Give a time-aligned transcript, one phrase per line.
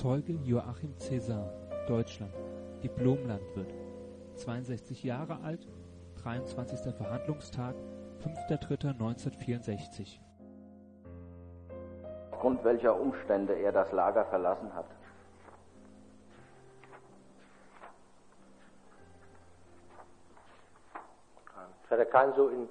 [0.00, 1.52] Zeuge Joachim Cäsar,
[1.86, 2.32] Deutschland,
[2.82, 3.74] Diplomlandwirt,
[4.36, 5.68] 62 Jahre alt,
[6.22, 6.94] 23.
[6.94, 7.74] Verhandlungstag,
[8.24, 10.18] 5.3.1964
[12.30, 14.86] Aufgrund welcher Umstände er das Lager verlassen hat.
[21.84, 22.70] Ich hatte kein so in,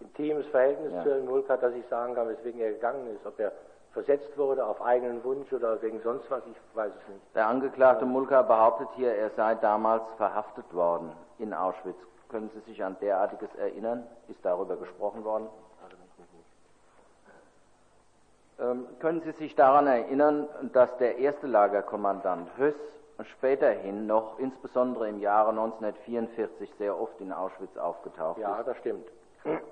[0.00, 1.02] intimes Verhältnis Ja.
[1.02, 3.26] zu Herrn Mulka, dass ich sagen kann, weswegen er gegangen ist.
[3.26, 3.52] Ob er
[3.96, 7.34] versetzt wurde auf eigenen Wunsch oder wegen sonst was, ich weiß es nicht.
[7.34, 11.96] Der Angeklagte Mulka behauptet hier, er sei damals verhaftet worden in Auschwitz.
[12.28, 14.06] Können Sie sich an derartiges erinnern?
[14.28, 15.48] Ist darüber gesprochen worden?
[18.58, 22.74] Ähm, können Sie sich daran erinnern, dass der erste Lagerkommandant Höss
[23.38, 28.66] späterhin noch, insbesondere im Jahre 1944, sehr oft in Auschwitz aufgetaucht Ja, ist?
[28.66, 29.06] das stimmt.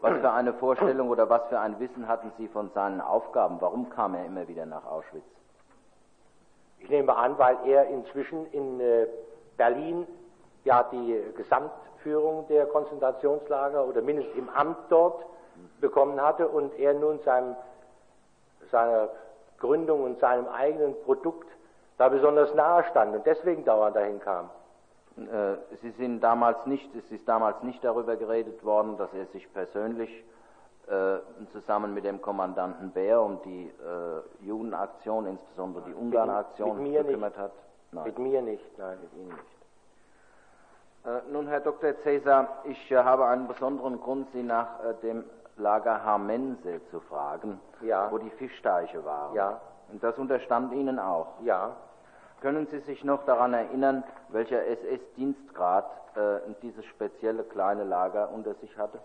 [0.01, 3.57] Was für eine Vorstellung oder was für ein Wissen hatten Sie von seinen Aufgaben?
[3.61, 5.25] Warum kam er immer wieder nach Auschwitz?
[6.79, 9.07] Ich nehme an, weil er inzwischen in äh,
[9.57, 10.07] Berlin
[10.65, 15.25] ja die Gesamtführung der Konzentrationslager oder mindestens im Amt dort
[15.81, 17.57] bekommen hatte und er nun seinem,
[18.71, 19.09] seiner
[19.59, 21.49] Gründung und seinem eigenen Produkt
[21.97, 24.51] da besonders nahe stand und deswegen dauernd dahin kam.
[25.17, 29.51] Äh, Sie sind damals nicht, es ist damals nicht darüber geredet worden, dass er sich
[29.53, 30.11] persönlich
[30.89, 31.19] äh,
[31.53, 37.53] zusammen mit dem Kommandanten Bär um die äh, Judenaktion, insbesondere die Ungarn-Aktion, gekümmert hat.
[37.93, 38.99] Nein, Mit mir nicht, nein.
[39.01, 41.07] mit Ihnen nicht.
[41.07, 41.95] Äh, nun, Herr Dr.
[42.03, 44.69] Cäsar, ich habe einen besonderen Grund, Sie nach
[45.03, 45.25] dem
[45.57, 48.11] Lager Harmense zu fragen, Ja.
[48.11, 49.35] wo die Fischteiche waren.
[49.35, 49.61] Ja.
[49.93, 51.29] Und das unterstand Ihnen auch.
[51.43, 51.77] Ja,
[52.41, 55.87] Können Sie sich noch daran erinnern, welcher SS-Dienstgrad
[56.17, 58.99] äh, dieses spezielle kleine Lager unter sich hatte?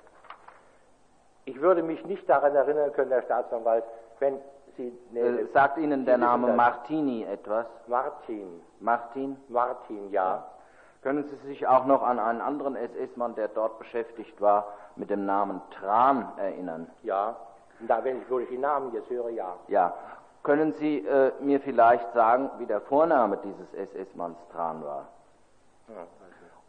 [1.46, 3.84] ich würde mich nicht daran erinnern können, Herr Staatsanwalt,
[4.20, 4.38] wenn
[4.78, 4.96] Sie...
[5.12, 6.54] nee, Äh, sagt Ihnen der Name.
[6.54, 7.66] Martini etwas?
[7.88, 9.36] Martin, Martin?
[9.48, 10.46] Martin, ja.
[11.02, 15.26] Können Sie sich auch noch an einen anderen SS-Mann, der dort beschäftigt war, mit dem
[15.26, 16.88] Namen Tran erinnern?
[17.02, 17.36] Ja,
[17.88, 19.56] da, wenn ich wohl die Namen jetzt höre, ja.
[19.70, 19.94] Ja.
[20.50, 25.06] Können Sie äh, mir vielleicht sagen, wie der Vorname dieses SS-Manns Tran war?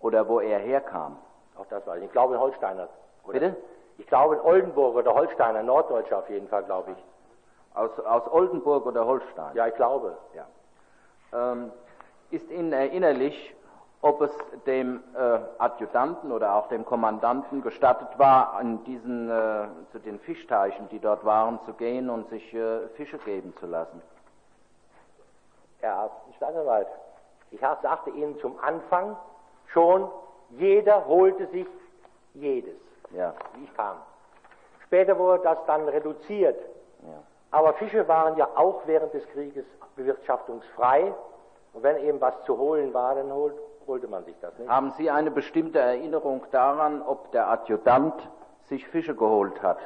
[0.03, 1.17] Oder wo er herkam?
[1.57, 2.05] Auch das weiß ich.
[2.05, 2.91] Ich glaube in Holsteiner.
[3.25, 3.33] Oder?
[3.33, 3.57] Bitte?
[3.97, 6.99] Ich glaube in Oldenburg oder Holsteiner, Norddeutscher auf jeden Fall, glaube ich.
[7.75, 9.57] Aus, aus Oldenburg oder Holstein?
[9.57, 10.15] Ja, ich glaube.
[10.35, 10.45] Ja.
[11.53, 11.73] Ähm,
[12.31, 13.55] ist Ihnen erinnerlich,
[14.03, 14.31] ob es
[14.67, 20.89] dem äh, Adjutanten oder auch dem Kommandanten gestattet war, an diesen, äh, zu den Fischteichen,
[20.89, 24.01] die dort waren, zu gehen und sich äh, Fische geben zu lassen?
[25.81, 26.89] Herr Staatsanwalt,
[27.51, 29.17] ich sagte Ihnen zum Anfang
[29.73, 30.09] schon,
[30.51, 31.67] jeder holte sich
[32.35, 32.77] jedes,
[33.13, 33.97] Ja, wie ich kam.
[34.87, 36.59] Später wurde das dann reduziert.
[37.03, 37.23] ja.
[37.53, 39.65] Aber Fische waren ja auch während des Krieges
[39.97, 41.13] bewirtschaftungsfrei.
[41.73, 43.55] Und wenn eben was zu holen war, dann holt,
[43.91, 44.69] holte man sich das nicht.
[44.71, 48.15] Haben Sie eine bestimmte Erinnerung daran, ob der Adjutant
[48.69, 49.79] sich Fische geholt hat?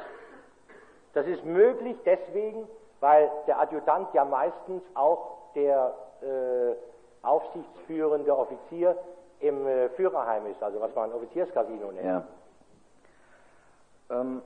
[1.13, 2.67] Das ist möglich deswegen,
[2.99, 8.95] weil der Adjutant ja meistens auch der äh, aufsichtsführende Offizier
[9.39, 12.05] im äh, Führerheim ist, also was man Offizierscasino nennt.
[12.05, 12.23] Ja.
[14.09, 14.41] Ähm,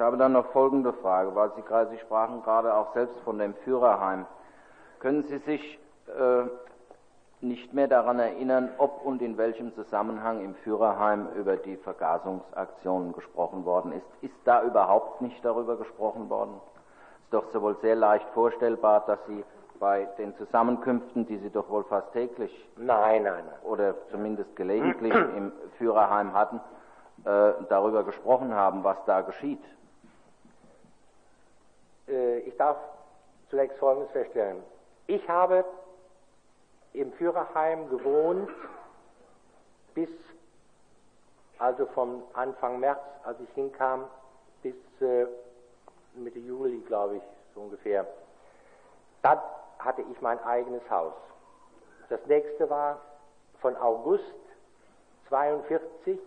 [0.00, 3.54] habe dann noch folgende Frage, weil Sie gerade, Sie sprachen gerade auch selbst von dem
[3.64, 4.26] Führerheim.
[4.98, 5.78] Können Sie sich
[6.08, 6.44] äh,
[7.40, 13.64] nicht mehr daran erinnern, ob und in welchem Zusammenhang im Führerheim über die Vergasungsaktionen gesprochen
[13.64, 14.06] worden ist?
[14.22, 16.60] Ist da überhaupt nicht darüber gesprochen worden?
[17.24, 19.44] Ist doch so wohl sehr leicht vorstellbar, dass Sie
[19.78, 23.58] bei den Zusammenkünften, die Sie doch wohl fast täglich Nein, nein, nein.
[23.62, 26.60] oder zumindest gelegentlich im Führerheim hatten,
[27.24, 29.62] äh, darüber gesprochen haben, was da geschieht.
[32.10, 32.76] Äh, ich darf
[33.48, 34.62] zunächst Folgendes feststellen.
[35.06, 35.64] Ich habe
[36.92, 38.50] im Führerheim gewohnt
[39.94, 40.10] bis,
[41.58, 44.04] also vom Anfang März, als ich hinkam,
[44.62, 45.26] bis äh,
[46.14, 47.22] Mitte Juli, glaube ich,
[47.54, 48.06] so ungefähr.
[49.22, 49.42] Da
[49.78, 51.14] hatte ich mein eigenes Haus.
[52.08, 53.00] Das nächste war
[53.60, 54.24] von August
[55.28, 56.18] 42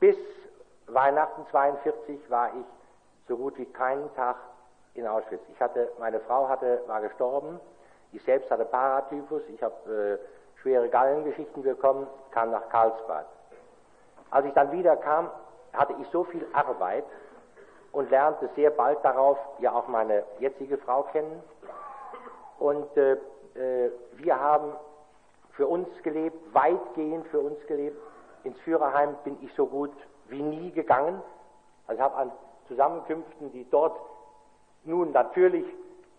[0.00, 0.16] bis
[0.86, 2.66] Weihnachten 42 war ich
[3.28, 4.36] so gut wie keinen Tag
[4.94, 5.42] in Auschwitz.
[5.52, 7.60] Ich hatte, meine Frau hatte, war gestorben,
[8.12, 13.26] ich selbst hatte Paratyphus, ich habe äh, schwere Gallengeschichten bekommen, kam nach Karlsbad.
[14.30, 15.30] Als ich dann wieder kam,
[15.72, 17.04] hatte ich so viel Arbeit
[17.92, 21.42] und lernte sehr bald darauf ja auch meine jetzige Frau kennen.
[22.58, 23.12] Und äh,
[23.54, 24.72] äh, wir haben
[25.52, 28.00] für uns gelebt, weitgehend für uns gelebt.
[28.44, 29.92] Ins Führerheim bin ich so gut
[30.28, 31.22] wie nie gegangen.
[31.86, 32.32] Also habe an
[32.68, 33.98] Zusammenkünften, die dort
[34.84, 35.66] nun natürlich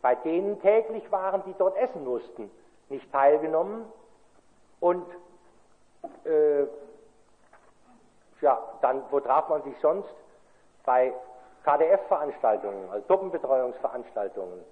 [0.01, 2.51] bei denen täglich waren, die dort essen mussten,
[2.89, 3.85] nicht teilgenommen.
[4.79, 5.05] Und
[6.25, 6.63] äh,
[8.41, 10.09] ja, dann, wo traf man sich sonst?
[10.85, 11.11] Bei
[11.63, 14.63] KDF-Veranstaltungen, also Truppenbetreuungsveranstaltungen.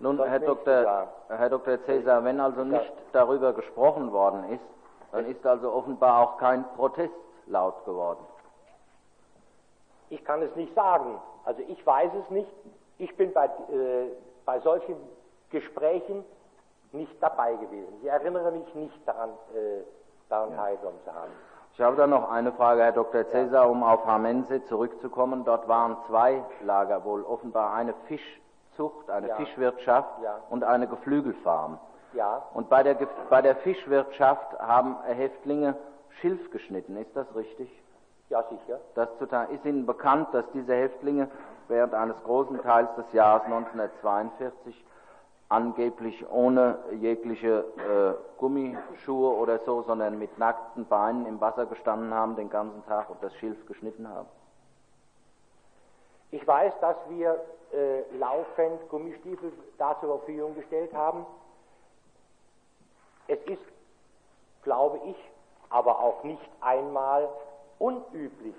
[0.00, 1.08] Nun, Herr Dr.
[1.28, 1.82] Herr Dr.
[1.84, 4.64] Cäsar, wenn also nicht darüber gesprochen worden ist,
[5.12, 7.14] dann ist also offenbar auch kein Protest
[7.46, 8.24] laut geworden.
[10.10, 11.20] Ich kann es nicht sagen.
[11.44, 12.52] Also ich weiß es nicht.
[12.98, 14.10] Ich bin bei, äh,
[14.44, 14.96] bei solchen
[15.50, 16.24] Gesprächen
[16.92, 17.94] nicht dabei gewesen.
[18.02, 19.82] Ich erinnere mich nicht daran, äh,
[20.28, 20.56] daran ja.
[20.56, 21.30] teilgenommen zu haben.
[21.74, 23.24] Ich habe dann noch eine Frage, Herr Dr.
[23.28, 25.44] Cäsar, um auf Hamense zurückzukommen.
[25.44, 29.36] Dort waren zwei Lager wohl, offenbar eine Fischzucht, eine ja.
[29.36, 30.40] Fischwirtschaft ja.
[30.50, 31.78] und eine Geflügelfarm.
[32.14, 32.42] Ja.
[32.52, 32.96] Und bei der,
[33.30, 35.76] bei der Fischwirtschaft haben Häftlinge
[36.20, 37.70] Schilf geschnitten, ist das richtig?
[38.28, 38.80] Ja, sicher.
[38.94, 39.08] Das
[39.50, 41.28] ist Ihnen bekannt, dass diese Häftlinge
[41.68, 44.84] während eines großen Teils des Jahres 1942
[45.48, 52.36] angeblich ohne jegliche äh, Gummischuhe oder so, sondern mit nackten Beinen im Wasser gestanden haben
[52.36, 54.28] den ganzen Tag und das Schilf geschnitten haben?
[56.30, 57.40] Ich weiß, dass wir
[57.72, 61.24] äh, laufend Gummistiefel da zur Verfügung gestellt haben.
[63.26, 63.62] Es ist,
[64.62, 65.16] glaube ich,
[65.70, 67.28] aber auch nicht einmal
[67.78, 68.54] unüblich,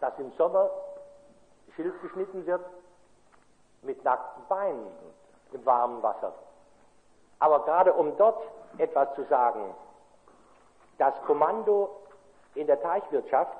[0.00, 0.70] dass im Sommer
[1.76, 2.64] Schilf geschnitten wird
[3.82, 4.86] mit nackten Beinen
[5.52, 6.32] im warmen Wasser.
[7.38, 8.42] Aber gerade um dort
[8.78, 9.74] etwas zu sagen,
[10.98, 11.90] das Kommando
[12.54, 13.56] in der Teichwirtschaft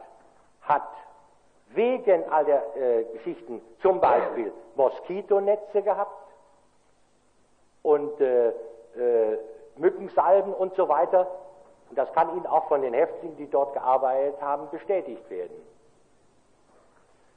[0.62, 0.88] hat
[1.68, 6.28] wegen all der äh, Geschichten zum Beispiel Moskitonetze gehabt
[7.82, 8.48] und äh,
[8.96, 9.38] äh,
[9.76, 11.26] Mückensalben und so weiter.
[11.88, 15.56] Und das kann Ihnen auch von den Häftlingen, die dort gearbeitet haben, bestätigt werden.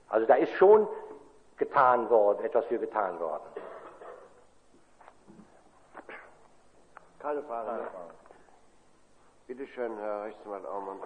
[0.10, 0.88] Also da ist schon
[1.58, 3.44] getan worden, etwas für getan worden.
[7.20, 7.70] Keine Frage.
[7.70, 8.14] Keine Frage.
[9.48, 10.98] Bitte schön, Herr Rechtsanwalt Aumann.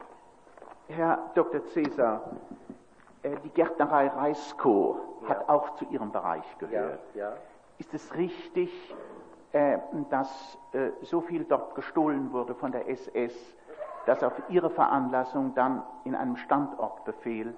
[0.88, 1.64] Herr Dr.
[1.66, 2.32] Cäsar,
[3.22, 5.30] äh, die Gärtnerei Reiskow ja.
[5.30, 7.00] hat auch zu Ihrem Bereich gehört.
[7.14, 7.38] Ja, ja.
[7.78, 8.96] Ist es richtig,
[9.52, 9.78] äh,
[10.10, 13.34] dass äh, so viel dort gestohlen wurde von der SS,
[14.06, 17.54] dass auf Ihre Veranlassung dann in einem Standortbefehl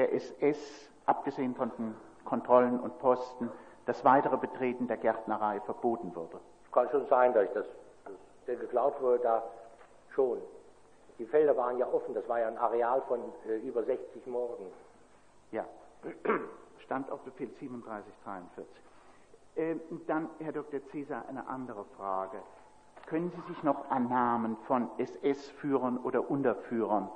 [0.00, 1.94] der SS, abgesehen von den
[2.24, 3.50] Kontrollen und Posten,
[3.84, 6.38] das weitere Betreten der Gärtnerei verboten wurde?
[6.64, 7.66] Es kann schon sein, dass ich das
[8.46, 9.42] der geklaut wurde, da
[10.14, 10.38] schon.
[11.18, 14.64] Die Felder waren ja offen, das war ja ein Areal von äh, über 60 Morden.
[15.52, 15.66] Ja,
[16.78, 18.64] Standortbefehl 3743.
[19.56, 19.74] Äh,
[20.06, 20.80] dann, Herr Dr.
[20.90, 22.38] Cäsar, eine andere Frage.
[23.04, 27.10] Können Sie sich noch an Namen von SS-Führern oder Unterführern,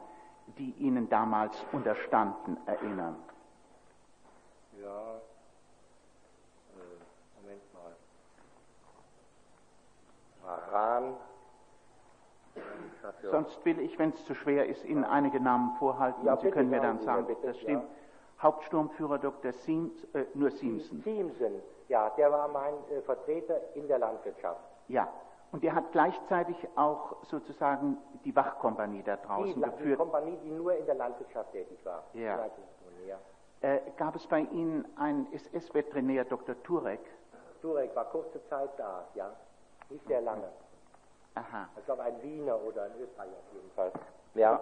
[0.59, 3.17] die Ihnen damals unterstanden, erinnern?
[4.83, 5.21] Ja,
[10.75, 11.15] Rahn.
[13.23, 16.51] Sonst will ich, wenn es zu schwer ist, Ihnen einige Namen vorhalten ja, und Sie
[16.51, 17.83] können mir dann sagen, bitte, das stimmt.
[17.83, 18.43] Ja.
[18.43, 19.53] Hauptsturmführer Dr.
[19.53, 21.01] Siems, äh, nur Simpson.
[21.01, 24.61] Simpson, ja, der war mein äh, Vertreter in der Landwirtschaft.
[24.89, 25.09] Ja,
[25.55, 30.01] und er hat gleichzeitig auch sozusagen die Wachkompanie da draußen die, geführt.
[30.01, 32.03] Die Kompanie, die nur in der Landwirtschaft tätig war.
[32.13, 32.49] Ja.
[33.07, 33.19] ja.
[33.61, 36.61] Äh, gab es bei Ihnen einen SS-Veterinär, Dr.
[36.65, 36.99] Turek?
[37.63, 39.31] Turek war kurze Zeit da, ja.
[39.91, 40.49] Nicht sehr lange.
[41.37, 41.69] Aha.
[41.79, 43.93] Ich glaube, ein Wiener oder ein Österreicher auf jeden Fall.
[44.35, 44.61] Ja.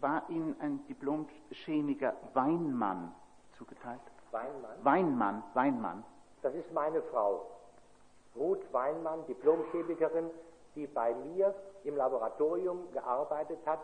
[0.00, 3.14] War Ihnen ein Diplom-Chemiker Weinmann
[3.56, 4.02] zugeteilt?
[4.32, 4.76] Weinmann?
[4.82, 6.04] Weinmann, Weinmann.
[6.42, 7.46] Das ist meine Frau.
[8.36, 10.30] Ruth Weinmann, Diplom-Chemikerin,
[10.74, 13.80] die bei mir im Laboratorium gearbeitet hat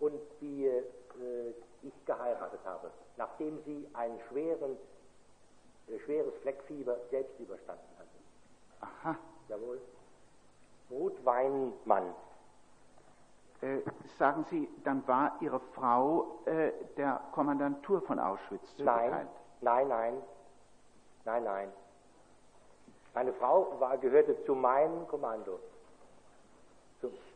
[0.00, 4.76] und die äh, ich geheiratet habe, nachdem sie ein schweren,
[5.88, 8.08] äh, schweres Fleckfieber selbst überstanden hatte.
[8.80, 9.16] Aha.
[9.48, 9.80] Jawohl.
[10.90, 12.14] Ruth Weinmann.
[13.60, 13.78] Äh,
[14.18, 19.28] sagen Sie, dann war Ihre Frau äh, der Kommandantur von Auschwitz zugeteilt?
[19.60, 20.22] Nein, nein, nein,
[21.24, 21.72] nein, nein.
[23.14, 25.58] Meine Frau war, gehörte zu meinem Kommando.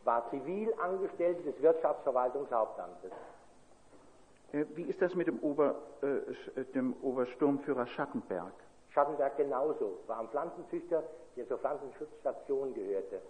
[0.03, 3.11] War zivil angestellt des Wirtschaftsverwaltungshauptamtes.
[4.53, 8.53] Äh, wie ist das mit dem, Ober, äh, dem Obersturmführer Schattenberg?
[8.89, 9.99] Schattenberg genauso.
[10.07, 11.03] War ein Pflanzenzüchter,
[11.35, 13.21] der zur Pflanzenschutzstation gehörte.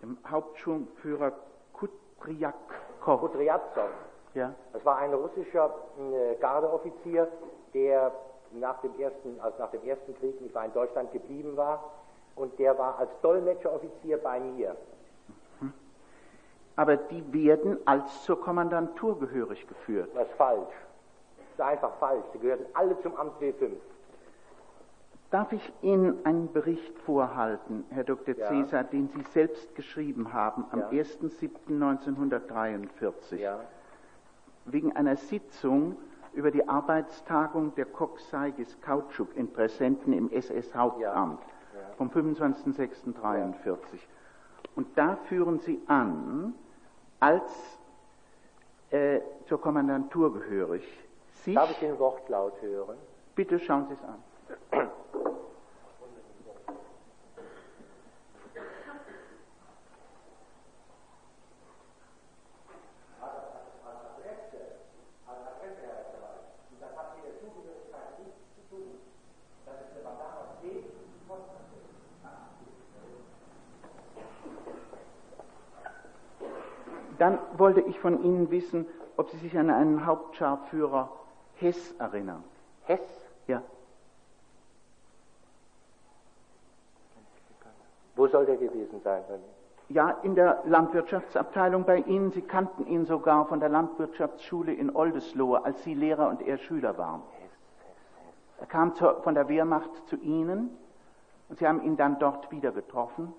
[0.00, 1.32] Dem Hauptschulführer
[1.72, 3.20] Kutriakow.
[3.20, 3.90] Kutriakow.
[4.34, 4.54] Ja.
[4.72, 7.26] Das war ein russischer äh, Gardeoffizier,
[7.74, 8.12] der
[8.52, 11.84] nach dem, ersten, also nach dem Ersten Krieg nicht war in Deutschland geblieben war
[12.36, 14.76] und der war als Dolmetscheroffizier bei mir.
[16.76, 20.10] Aber die werden als zur Kommandantur gehörig geführt.
[20.14, 20.72] Das ist falsch.
[21.36, 22.24] Das ist einfach falsch.
[22.34, 23.72] Die gehören alle zum Amt W5.
[25.30, 28.34] Darf ich Ihnen einen Bericht vorhalten, Herr Dr.
[28.36, 28.46] Ja.
[28.46, 30.88] Cäsar, den Sie selbst geschrieben haben am Ja.
[30.90, 33.58] 1.7.1943, Ja.
[34.64, 35.96] wegen einer Sitzung
[36.32, 41.80] über die Arbeitstagung der Coxsaiges Kautschukinteressenten im SS-Hauptamt Ja.
[41.96, 43.76] vom 25.06.43.
[44.76, 46.54] Und da führen Sie an,
[47.20, 47.78] als
[48.90, 50.84] äh, zur Kommandantur gehörig,
[51.44, 52.96] sich, Darf ich den Wortlaut hören?
[53.34, 54.88] bitte schauen Sie es an.
[77.18, 81.10] Dann wollte ich von Ihnen wissen, ob Sie sich an einen Hauptscharführer
[81.56, 82.44] Hess erinnern.
[82.84, 83.00] Hess?
[83.46, 83.62] Ja.
[88.14, 89.22] Wo soll der gewesen sein?
[89.88, 92.30] Ja, in der Landwirtschaftsabteilung bei Ihnen.
[92.30, 96.98] Sie kannten ihn sogar von der Landwirtschaftsschule in Oldesloe, als Sie Lehrer und er Schüler
[96.98, 97.22] waren.
[98.60, 100.76] Er kam zur, von der Wehrmacht zu Ihnen
[101.48, 103.32] und Sie haben ihn dann dort wieder getroffen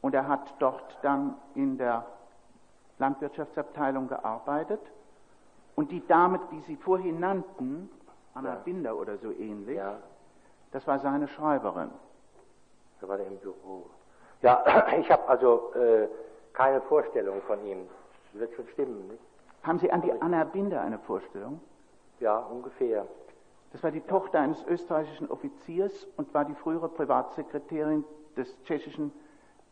[0.00, 2.06] und er hat dort dann in der
[2.98, 4.80] Landwirtschaftsabteilung gearbeitet
[5.74, 7.90] und die Dame, die Sie vorhin nannten,
[8.34, 8.54] Anna Ja.
[8.56, 9.98] Binder oder so ähnlich, Ja,
[10.72, 11.90] das war seine Schreiberin.
[13.00, 13.86] da war der im Büro.
[14.42, 14.64] Ja,
[15.00, 16.08] ich habe also äh,
[16.52, 17.86] keine Vorstellung von ihm.
[18.32, 19.22] Wird schon stimmen, nicht?
[19.62, 21.60] Haben Sie an die Anna Binder eine Vorstellung?
[22.20, 23.06] Ja, ungefähr.
[23.72, 28.04] Das war die Tochter eines österreichischen Offiziers und war die frühere Privatsekretärin
[28.36, 29.12] des tschechischen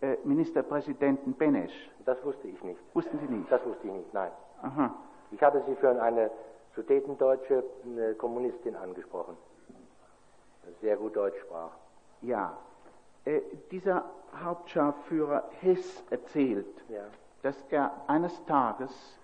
[0.02, 1.72] äh, Ministerpräsidenten Beneš.
[2.04, 2.80] Das wusste ich nicht.
[2.94, 3.50] Wussten Sie nicht?
[3.50, 4.30] Das wusste ich nicht, nein.
[4.62, 4.94] Aha.
[5.30, 6.30] Ich hatte sie für eine
[6.76, 9.36] sudetendeutsche eine Kommunistin angesprochen.
[10.80, 11.70] Sehr gut Deutsch sprach.
[12.20, 12.56] Ja.
[13.24, 13.40] Äh,
[13.70, 14.04] dieser
[14.44, 17.02] Hauptscharführer Hess erzählt, Ja.
[17.42, 19.18] dass er eines Tages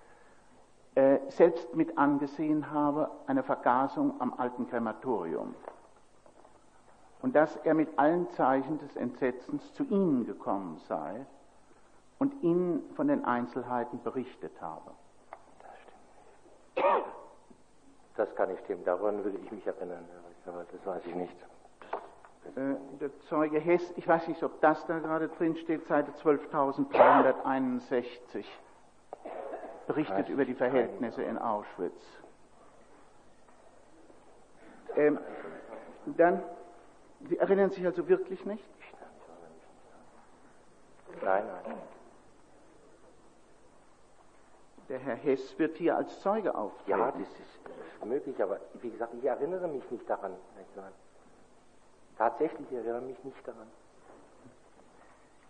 [0.95, 5.53] äh, selbst mit angesehen habe eine Vergasung am alten Krematorium.
[7.21, 11.25] Und dass er mit allen Zeichen des Entsetzens zu Ihnen gekommen sei
[12.17, 14.91] und Ihnen von den Einzelheiten berichtet habe.
[18.15, 18.83] Das kann nicht stimmen.
[18.85, 20.05] Daran würde ich mich erinnern.
[20.45, 21.35] Aber das weiß ich nicht.
[22.55, 28.45] Äh, der Zeuge Hess, ich weiß nicht, ob das da gerade drin steht, Seite 12.361,
[29.87, 31.99] berichtet über die ich Verhältnisse in Auschwitz.
[34.95, 35.19] Ähm,
[36.17, 36.41] dann,
[37.27, 38.63] Sie erinnern sich also wirklich nicht?
[41.21, 41.77] Nein, nein.
[44.87, 46.99] Der Herr Hess wird hier als Zeuge auftreten.
[46.99, 50.33] Ja, das ist, das ist möglich, aber wie gesagt, ich erinnere mich nicht daran.
[52.17, 53.67] Tatsächlich erinnere mich nicht daran.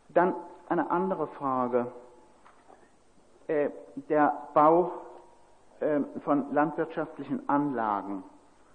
[0.10, 0.36] Dann
[0.68, 1.92] eine andere Frage.
[3.48, 4.92] Äh, der Bau
[5.80, 8.24] äh, von landwirtschaftlichen Anlagen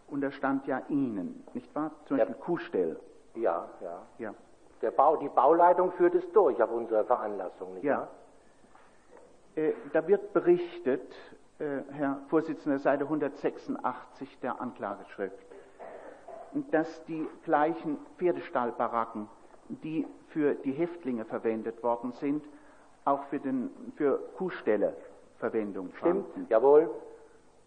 [0.08, 1.90] unterstand ja Ihnen, nicht wahr?
[2.06, 2.24] Zum Ja.
[2.24, 3.00] Beispiel Kuhstell.
[3.34, 4.02] Ja, ja.
[4.18, 4.34] Ja.
[4.82, 7.98] Der Bau, die Bauleitung führt es durch auf unsere Veranlassung, nicht Ja.
[7.98, 8.08] wahr?
[9.56, 11.14] Äh, da wird berichtet,
[11.58, 15.38] äh, Herr Vorsitzender, Seite 186 der Anklageschrift,
[16.70, 19.28] dass die gleichen Pferdestallbaracken,
[19.68, 22.44] die für die Häftlinge verwendet worden sind,
[23.04, 24.94] auch für, den, für Kuhställe
[25.38, 26.46] Verwendung Stimmt, fanden.
[26.50, 26.90] jawohl.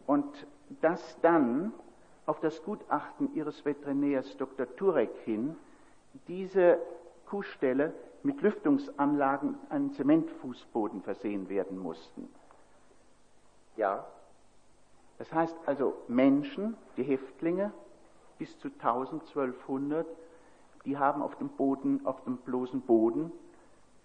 [0.06, 0.48] Und
[0.82, 1.74] dass dann
[2.28, 4.68] auf das Gutachten Ihres Veterinärs Dr.
[4.76, 5.56] Turek hin
[6.28, 6.78] diese
[7.26, 12.30] Kuhställe mit Lüftungsanlagen einen Zementfußboden versehen werden mussten.
[13.76, 14.06] Ja,
[15.20, 17.72] Das heißt also Menschen, die Häftlinge,
[18.38, 20.06] bis zu 1200,
[20.86, 23.32] die haben auf dem Boden, auf dem bloßen Boden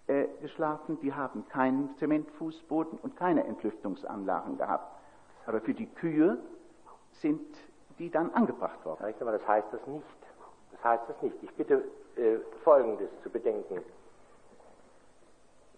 [0.07, 4.97] äh, geschlafen, die haben keinen Zementfußboden und keine Entlüftungsanlagen gehabt.
[5.45, 6.39] Aber für die Kühe
[7.11, 7.45] sind
[7.99, 8.99] die dann angebracht worden.
[8.99, 10.05] Herr Rechtsanwalt, das heißt das nicht.
[10.71, 11.35] Das heißt das nicht.
[11.41, 11.83] Ich bitte
[12.15, 13.83] äh, Folgendes zu bedenken.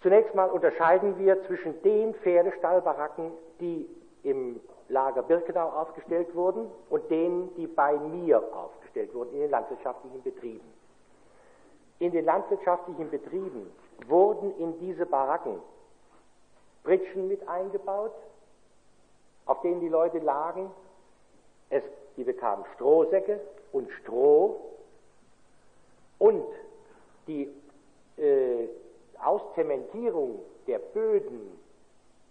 [0.02, 3.90] Zunächst mal unterscheiden wir zwischen den Pferdestallbaracken, die
[4.24, 10.22] im Lager Birkenau aufgestellt wurden, und denen, die bei mir aufgestellt wurden in den landwirtschaftlichen
[10.22, 10.74] Betrieben.
[11.98, 13.72] In den landwirtschaftlichen Betrieben
[14.08, 15.60] wurden in diese Baracken
[16.84, 18.14] Pritschen mit eingebaut,
[19.48, 20.70] auf denen die Leute lagen.
[21.70, 21.84] Es,
[22.18, 23.40] die bekamen Strohsäcke
[23.72, 24.60] und Stroh
[26.20, 26.46] und
[27.28, 27.50] die
[28.18, 28.68] äh,
[29.22, 31.60] Auszementierung der Böden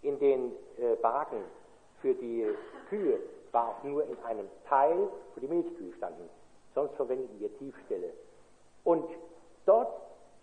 [0.03, 1.43] in den äh, Baracken
[2.01, 2.47] für die
[2.89, 3.19] Kühe
[3.53, 6.29] war auch nur in einem Teil, wo die Milchkühe standen.
[6.75, 8.11] Sonst verwendeten wir Tiefstelle.
[8.83, 9.09] Und
[9.65, 9.93] dort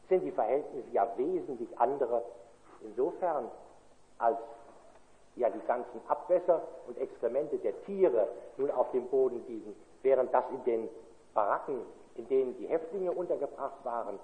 [0.10, 2.24] sind die Verhältnisse ja wesentlich andere
[2.81, 3.50] insofern
[4.17, 4.38] als
[5.72, 10.90] ganzen Abwässer und Exkremente der Tiere nun auf dem Boden liegen, während das in den
[11.34, 11.80] Baracken,
[12.16, 14.20] in denen die Häftlinge untergebracht waren,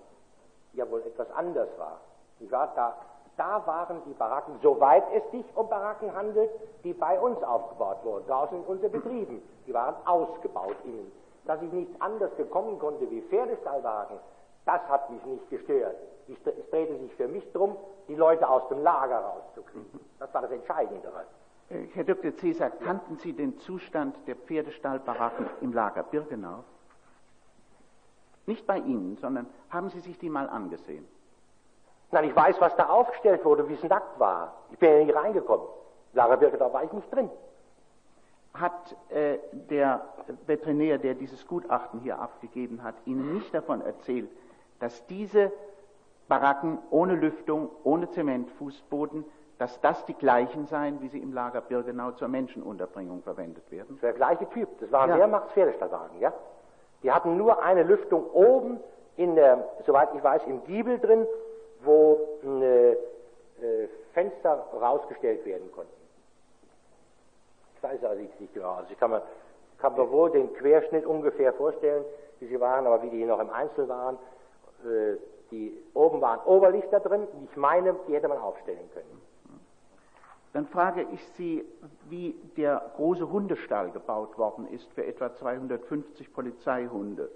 [0.74, 2.02] ja wohl etwas anders war.
[2.42, 2.98] Ich war da,
[3.38, 6.50] da waren die Baracken, soweit es sich um Baracken handelt,
[6.84, 11.10] die bei uns aufgebaut wurden, draußen in unseren Betrieben, die waren ausgebaut innen.
[11.46, 14.20] Dass ich nichts anderes bekommen konnte wie Pferdestallwagen,
[14.68, 15.96] das hat mich nicht gestört.
[16.28, 20.00] Es drehte sich für mich darum, die Leute aus dem Lager rauszukriegen.
[20.20, 21.26] Das war das Entscheidendere.
[21.70, 22.36] Äh, Herr Dr.
[22.36, 26.66] Cäsar, kannten Sie den Zustand der Pferdestallbaracken im Lager Birkenau?
[28.46, 31.08] Nicht bei Ihnen, sondern haben Sie sich die mal angesehen?
[32.12, 34.54] Nein, ich weiß, was da aufgestellt wurde, wie es nackt war.
[34.72, 35.68] Ich bin ja nicht reingekommen.
[36.14, 37.30] Lager Birkenau war ich nicht drin.
[38.54, 40.06] Hat äh, der
[40.46, 44.30] Veterinär, der dieses Gutachten hier abgegeben hat, Ihnen nicht davon erzählt,
[44.80, 45.52] dass diese
[46.28, 49.26] Baracken ohne Lüftung, ohne Zementfußboden,
[49.58, 53.96] dass das die gleichen seien, wie sie im Lager Birgenau zur Menschenunterbringung verwendet werden?
[53.96, 54.70] Das war der gleiche Typ.
[54.80, 55.18] Das waren ja.
[55.18, 56.34] Wehrmachtspferdestallwagen, ja?
[57.04, 58.80] Die hatten nur eine Lüftung oben
[59.16, 61.26] in der, soweit ich weiß, im Giebel drin,
[61.84, 62.98] wo äh, äh,
[64.14, 65.92] Fenster rausgestellt werden konnten.
[67.76, 68.74] Ich weiß also nicht genau.
[68.74, 69.22] Also ich kann mir,
[69.80, 72.04] kann mir wohl den Querschnitt ungefähr vorstellen,
[72.40, 74.18] wie sie waren, aber wie die noch im Einzel waren,
[74.86, 75.18] äh,
[75.52, 79.22] die oben waren Oberlichter drin, ich meine, die hätte man aufstellen können.
[80.54, 81.64] Dann frage ich Sie,
[82.10, 87.30] wie der große Hundestall gebaut worden ist für etwa 250 Polizeihunde.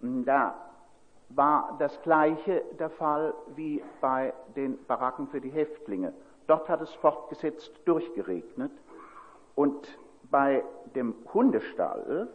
[0.00, 0.54] Da
[1.30, 6.12] war das gleiche der Fall wie bei den Baracken für die Häftlinge.
[6.46, 8.72] Dort hat es fortgesetzt durchgeregnet
[9.54, 9.98] und
[10.30, 10.62] bei
[10.94, 12.28] dem Hundestall,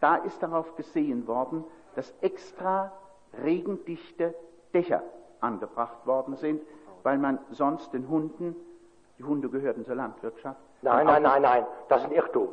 [0.00, 1.64] da ist darauf gesehen worden,
[1.96, 2.92] dass extra
[3.42, 4.34] regendichte
[4.74, 5.02] Dächer
[5.40, 6.62] angebracht worden sind,
[7.02, 8.56] weil man sonst den Hunden,
[9.18, 10.60] die Hunde gehörten zur Landwirtschaft.
[10.82, 12.48] Nein, nein, nein, nein, das ist ein Irrtum.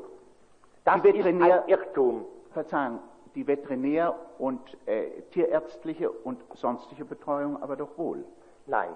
[0.83, 2.25] Das ist ein Irrtum.
[2.51, 2.99] Verzeihen,
[3.35, 8.23] die Veterinär- und äh, tierärztliche und sonstige Betreuung aber doch wohl.
[8.65, 8.89] Nein,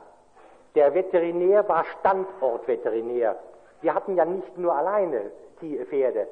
[0.76, 3.38] der Veterinär war Standortveterinär.
[3.82, 6.28] Wir hatten ja nicht nur alleine Pferde.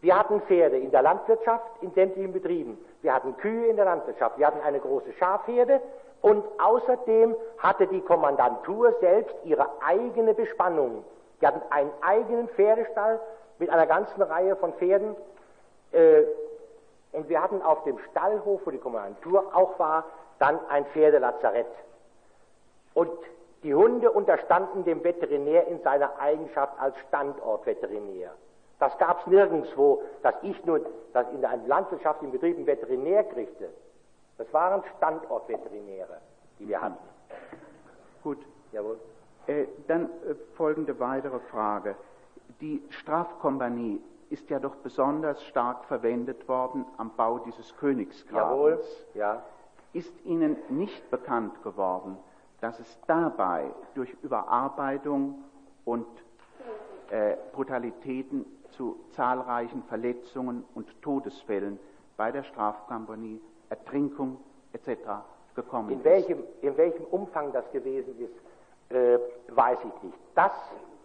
[0.00, 2.78] Wir hatten Pferde in der Landwirtschaft, in sämtlichen Betrieben.
[3.02, 4.38] Wir hatten Kühe in der Landwirtschaft.
[4.38, 5.80] Wir hatten eine große Schafherde.
[6.20, 11.04] Und außerdem hatte die Kommandantur selbst ihre eigene Bespannung.
[11.40, 13.20] Wir hatten einen eigenen Pferdestall
[13.58, 15.16] mit einer ganzen Reihe von Pferden.
[15.90, 16.22] Äh,
[17.10, 20.04] und wir hatten auf dem Stallhof, wo die Kommandantur auch war,
[20.38, 21.66] dann ein Pferdelazarett.
[22.94, 23.10] Und
[23.64, 28.32] die Hunde unterstanden dem Veterinär in seiner Eigenschaft als Standortveterinär.
[28.82, 30.80] Das gab es nirgendwo, dass ich nur
[31.12, 33.68] dass in einem landwirtschaftlichen Betrieb einen Veterinär kriegte.
[34.38, 36.18] Das waren Standortveterinäre,
[36.58, 36.98] die wir hatten.
[38.24, 38.38] Gut.
[38.72, 38.98] Jawohl.
[39.46, 41.94] Äh, dann äh, folgende weitere Frage.
[42.60, 48.34] Die Strafkompanie ist ja doch besonders stark verwendet worden am Bau dieses Königsgrabens.
[48.34, 49.44] Jawohl, ja.
[49.92, 52.16] Ist Ihnen nicht bekannt geworden,
[52.60, 55.44] dass es dabei durch Überarbeitung
[55.84, 56.08] und
[57.10, 61.78] äh, Brutalitäten zu zahlreichen Verletzungen und Todesfällen
[62.16, 64.38] bei der Strafkompanie, Ertrinkung
[64.72, 64.98] etc.
[65.54, 66.62] gekommen in welchem, ist.
[66.62, 70.18] In welchem Umfang das gewesen ist, äh, weiß ich nicht.
[70.34, 70.52] Dass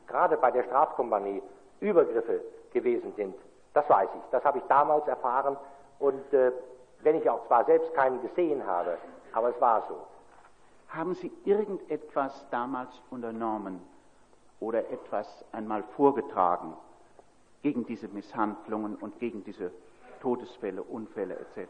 [0.07, 1.41] gerade bei der Strafkompanie
[1.79, 2.41] Übergriffe
[2.73, 3.35] gewesen sind,
[3.73, 4.31] das weiß ich.
[4.31, 5.57] Das habe ich damals erfahren
[5.99, 6.51] und äh,
[7.01, 8.97] wenn ich auch zwar selbst keinen gesehen habe,
[9.33, 9.95] aber es war so.
[10.89, 13.81] Haben Sie irgendetwas damals unternommen
[14.59, 16.73] oder etwas einmal vorgetragen,
[17.67, 19.71] gegen diese Misshandlungen und gegen diese
[20.21, 21.67] Todesfälle, Unfälle etc.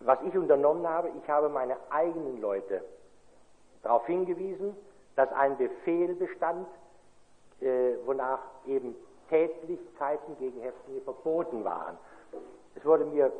[0.00, 2.84] Was ich unternommen habe, ich habe meine eigenen Leute
[3.82, 4.76] darauf hingewiesen,
[5.16, 6.68] dass ein Befehl bestand,
[7.62, 8.94] äh, wonach eben
[9.30, 11.96] Tätlichkeiten gegen Häftlinge verboten waren.
[12.74, 13.32] Es wurde mir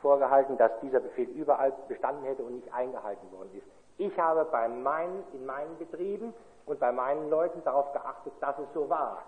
[0.00, 3.66] vorgehalten, dass dieser Befehl überall bestanden hätte und nicht eingehalten worden ist.
[3.98, 6.32] Ich habe bei meinen, in meinen Betrieben
[6.64, 9.22] und bei meinen Leuten darauf geachtet, dass es so war.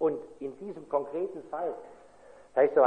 [0.00, 1.74] Und in diesem konkreten Fall,
[2.54, 2.82] da ist so,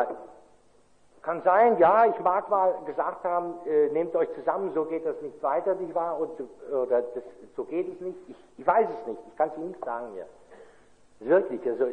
[1.21, 5.21] kann sein, ja, ich mag mal gesagt haben, äh, nehmt euch zusammen, so geht das
[5.21, 6.19] nicht weiter, nicht wahr?
[6.19, 6.31] Und,
[6.69, 7.23] oder das,
[7.55, 8.17] so geht es nicht.
[8.27, 10.25] Ich, ich weiß es nicht, ich kann es Ihnen nicht sagen mir.
[11.19, 11.85] Wirklich, also,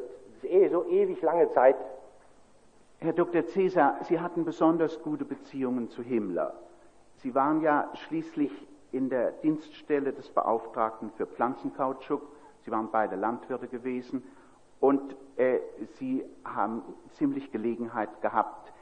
[0.42, 1.76] eh, so ewig lange Zeit.
[2.98, 3.46] Herr Dr.
[3.46, 6.54] Cäsar, Sie hatten besonders gute Beziehungen zu Himmler.
[7.18, 8.50] Sie waren ja schließlich
[8.90, 12.22] in der Dienststelle des Beauftragten für Pflanzenkautschuk
[12.62, 14.22] Sie waren beide Landwirte gewesen
[14.80, 15.60] und äh,
[15.98, 18.72] Sie haben ziemlich Gelegenheit gehabt,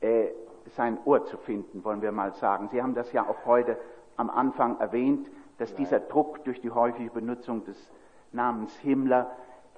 [0.00, 0.28] äh,
[0.76, 2.68] sein Ohr zu finden, wollen wir mal sagen.
[2.70, 3.76] Sie haben das ja auch heute
[4.16, 7.90] am Anfang erwähnt, dass dieser Druck durch die häufige Benutzung des
[8.32, 9.30] Namens Himmler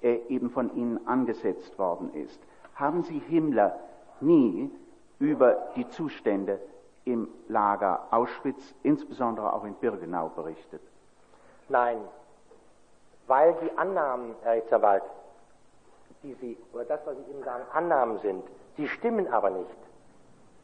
[0.02, 2.40] äh, eben von Ihnen angesetzt worden ist.
[2.74, 3.78] Haben Sie Himmler
[4.20, 4.70] nie
[5.18, 6.60] über die Zustände
[7.04, 10.80] im Lager Auschwitz, insbesondere auch in Birkenau, berichtet?
[11.68, 11.98] Nein,
[13.26, 15.02] weil die Annahmen, Herr Rechtsanwalt,
[16.24, 18.44] die Sie, oder das, was Sie eben sagen, Annahmen sind,
[18.76, 19.76] die stimmen aber nicht.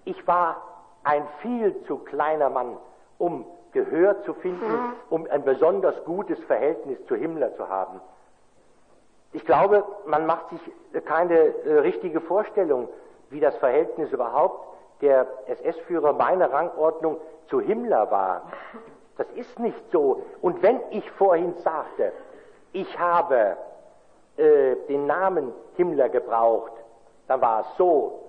[0.05, 0.63] Ich war
[1.05, 2.77] ein viel zu kleiner Mann,
[3.19, 8.01] um Gehör zu finden, um ein besonders gutes Verhältnis zu Himmler zu haben.
[9.33, 10.61] Ich glaube, man macht sich
[11.05, 12.89] keine äh, richtige Vorstellung,
[13.29, 14.67] wie das Verhältnis überhaupt
[15.03, 17.19] der SS-Führer meiner Rangordnung
[17.49, 18.51] zu Himmler war.
[19.17, 20.23] Das ist nicht so.
[20.43, 22.13] Und wenn ich vorhin sagte,
[22.73, 23.57] ich habe
[24.41, 26.73] äh, den Namen Himmler gebraucht,
[27.29, 28.21] dann war es so,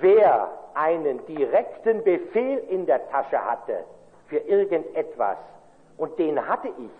[0.00, 3.84] wer einen direkten Befehl in der Tasche hatte
[4.28, 5.38] für irgendetwas,
[5.96, 6.90] und den hatte ich,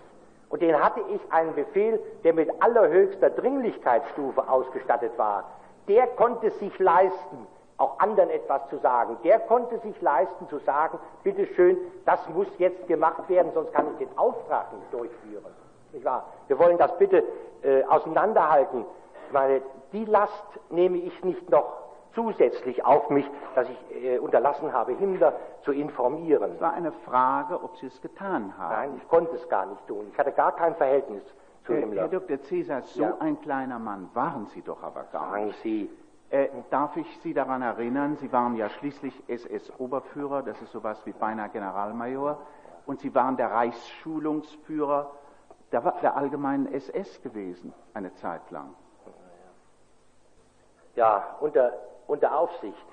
[0.50, 5.44] und den hatte ich einen Befehl, der mit allerhöchster Dringlichkeitsstufe ausgestattet war,
[5.88, 7.46] der konnte sich leisten,
[7.76, 9.16] auch anderen etwas zu sagen.
[9.24, 14.06] Der konnte sich leisten zu sagen, bitteschön, das muss jetzt gemacht werden, sonst kann ich
[14.06, 15.52] den Auftrag nicht durchführen.
[15.92, 16.24] Nicht wahr?
[16.46, 17.24] Wir wollen das bitte
[17.64, 18.84] äh, auseinanderhalten.
[19.26, 21.72] Ich meine, die Last nehme ich nicht noch
[22.14, 26.52] zusätzlich auf mich, dass ich äh, unterlassen habe, Himmler zu informieren.
[26.52, 28.72] Es war eine Frage, ob Sie es getan haben.
[28.92, 30.06] Nein, ich konnte es gar nicht tun.
[30.12, 31.22] Ich hatte gar kein Verhältnis
[31.64, 32.02] zu Herr, Himmler.
[32.02, 32.40] Herr Dr.
[32.42, 33.16] Cäsar, so Ja.
[33.18, 35.62] ein kleiner Mann waren Sie doch aber gar Sagen nicht.
[35.62, 35.90] Sie,
[36.30, 41.12] Äh, darf ich Sie daran erinnern, Sie waren ja schließlich SS-Oberführer, das ist sowas wie
[41.12, 42.38] beinahe Generalmajor,
[42.86, 45.10] und Sie waren der Reichsschulungsführer
[45.74, 48.74] der, der allgemeinen SS gewesen, eine Zeit lang.
[50.94, 51.72] ja, unter,
[52.06, 52.86] unter Aufsicht,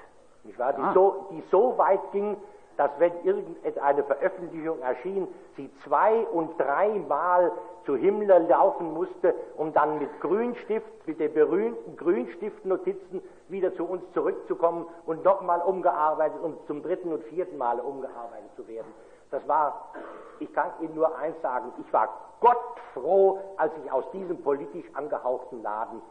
[0.44, 0.74] nicht wahr?
[0.74, 0.92] Die, Ah.
[0.94, 2.36] so, die so weit ging,
[2.78, 7.52] dass wenn irgendeine Veröffentlichung erschien, sie zwei- und dreimal
[7.86, 14.04] zu Himmler laufen musste, um dann mit Grünstift, mit den berühmten Grünstiftnotizen wieder zu uns
[14.14, 18.94] zurückzukommen und nochmal umgearbeitet und zum dritten und vierten Male umgearbeitet zu werden.
[19.32, 19.92] Das war,
[20.40, 22.10] ich kann Ihnen nur eins sagen, ich war
[22.42, 26.02] gottfroh, als ich aus diesem politisch angehauchten Laden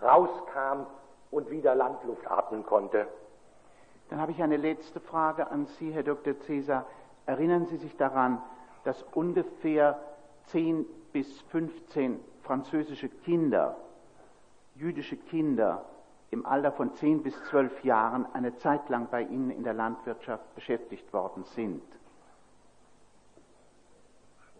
[0.00, 0.86] rauskam
[1.30, 3.06] und wieder Landluft atmen konnte.
[4.08, 6.38] Dann habe ich eine letzte Frage an Sie, Herr Dr.
[6.40, 6.86] Cäsar.
[7.26, 8.42] Erinnern Sie sich daran,
[8.84, 10.00] dass ungefähr
[10.46, 13.76] 10 bis 15 französische Kinder,
[14.74, 15.84] jüdische Kinder
[16.30, 20.54] im Alter von 10 bis 12 Jahren eine Zeit lang bei Ihnen in der Landwirtschaft
[20.54, 21.82] beschäftigt worden sind?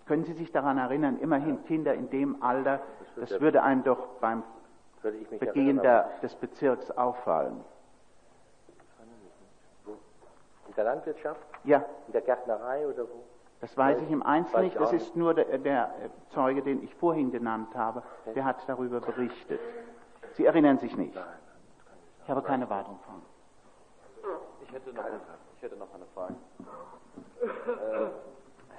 [0.06, 2.80] Können Sie sich daran erinnern, immerhin Kinder in dem Alter,
[3.16, 4.42] das würde einem doch beim
[5.38, 5.80] Begehen
[6.22, 7.62] des Bezirks auffallen.
[10.66, 13.24] In der Landwirtschaft, Ja, in der Gärtnerei oder wo?
[13.60, 14.74] Das weiß ich im Einzelnen nicht.
[14.76, 15.92] ich Das ist nur der, der
[16.30, 18.04] Zeuge, den ich vorhin genannt habe.
[18.34, 19.60] Der hat darüber berichtet.
[20.34, 21.18] Sie erinnern sich nicht.
[22.22, 23.22] Ich habe keine weiteren Fragen.
[24.62, 25.04] Ich hätte noch,
[25.56, 26.34] ich hätte noch eine Frage.
[27.42, 28.10] Äh,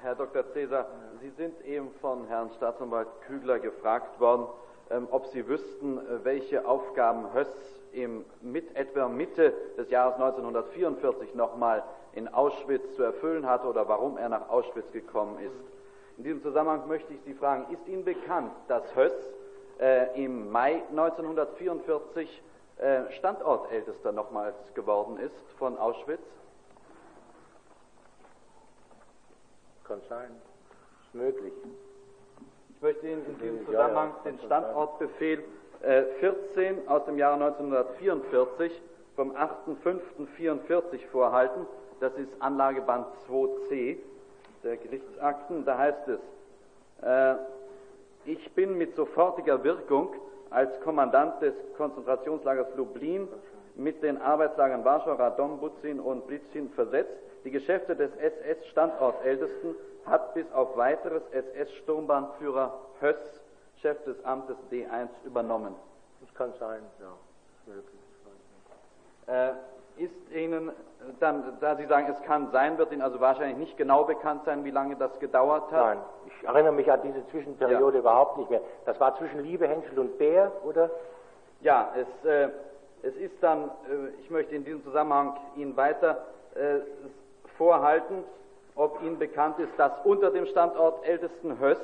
[0.01, 0.45] Herr Dr.
[0.53, 0.85] Cäsar,
[1.19, 4.47] Sie sind eben von Herrn Staatsanwalt Kügler gefragt worden,
[4.89, 11.35] ähm, ob Sie wüssten, äh, welche Aufgaben Höss im, mit, etwa Mitte des Jahres 1944
[11.35, 15.53] nochmal in Auschwitz zu erfüllen hatte oder warum er nach Auschwitz gekommen ist.
[16.17, 19.13] In diesem Zusammenhang möchte ich Sie fragen, ist Ihnen bekannt, dass Höss
[19.79, 22.43] äh, im Mai 1944
[22.77, 26.21] äh, Standortältester nochmals geworden ist von Auschwitz?
[29.85, 30.29] Kann sein.
[31.05, 31.53] Ist möglich.
[32.75, 35.43] Ich möchte Ihnen in diesem Zusammenhang den Standortbefehl
[35.81, 38.81] 14 aus dem Jahre 1944
[39.15, 41.65] vom 8.5.44 vorhalten.
[41.99, 43.97] Das ist Anlageband 2c
[44.63, 45.65] der Gerichtsakten.
[45.65, 46.19] Da heißt es,
[47.01, 47.35] äh,
[48.25, 50.13] ich bin mit sofortiger Wirkung
[50.49, 53.27] als Kommandant des Konzentrationslagers Lublin
[53.75, 57.15] mit den Arbeitslagern Warschau, Radom, Buzin und Blitzin versetzt.
[57.45, 63.41] Die Geschäfte des SS-Standortältesten hat bis auf weiteres SS-Sturmbahnführer Höss,
[63.81, 65.75] Chef des Amtes D1, übernommen.
[66.21, 67.13] Das kann sein, ja.
[69.27, 69.53] Äh,
[69.97, 70.71] ist Ihnen
[71.19, 74.63] dann, da Sie sagen, es kann sein, wird Ihnen also wahrscheinlich nicht genau bekannt sein,
[74.63, 75.97] wie lange das gedauert hat?
[75.97, 77.99] Nein, ich erinnere mich an diese Zwischenperiode Ja.
[78.01, 78.61] überhaupt nicht mehr.
[78.85, 80.89] Das war zwischen Liebe, Henschel und Bär, oder?
[81.61, 82.49] Ja, es, äh,
[83.03, 86.79] es ist dann, äh, ich möchte in diesem Zusammenhang Ihnen weiter äh,
[87.57, 88.23] vorhalten,
[88.75, 91.79] ob Ihnen bekannt ist, dass unter dem Standort ältesten Höss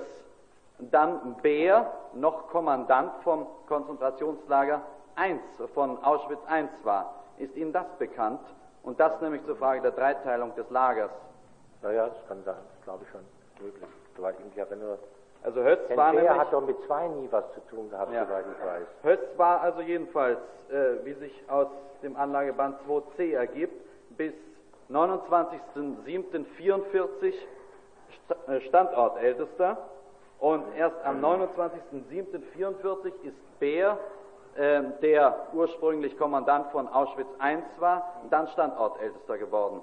[0.80, 4.82] dann Beer noch Kommandant vom Konzentrationslager
[5.16, 5.40] 1
[5.74, 7.14] von Auschwitz I war.
[7.38, 8.42] Ist Ihnen das bekannt?
[8.84, 11.12] Und das nämlich zur Frage der Dreiteilung des Lagers.
[11.82, 13.22] Naja, das kann sein, das glaube ich schon
[13.66, 13.84] möglich,
[14.16, 14.98] soweit ich mich erinnere.
[15.44, 18.26] Also Hötz Denn war nämlich, hat doch mit zwei nie was zu tun gehabt, Ja.
[18.26, 18.88] soweit ich weiß.
[19.04, 21.68] Hötz war also jedenfalls, äh, wie sich aus
[22.02, 23.86] dem Anlageband 2c ergibt,
[24.18, 24.34] bis
[24.90, 27.34] 29.07.44
[28.26, 29.78] Sta- äh, Standortältester
[30.46, 33.98] und erst am 29.07.44 ist Beer,
[34.56, 39.82] äh, der ursprünglich Kommandant von Auschwitz I war, dann Standortältester geworden.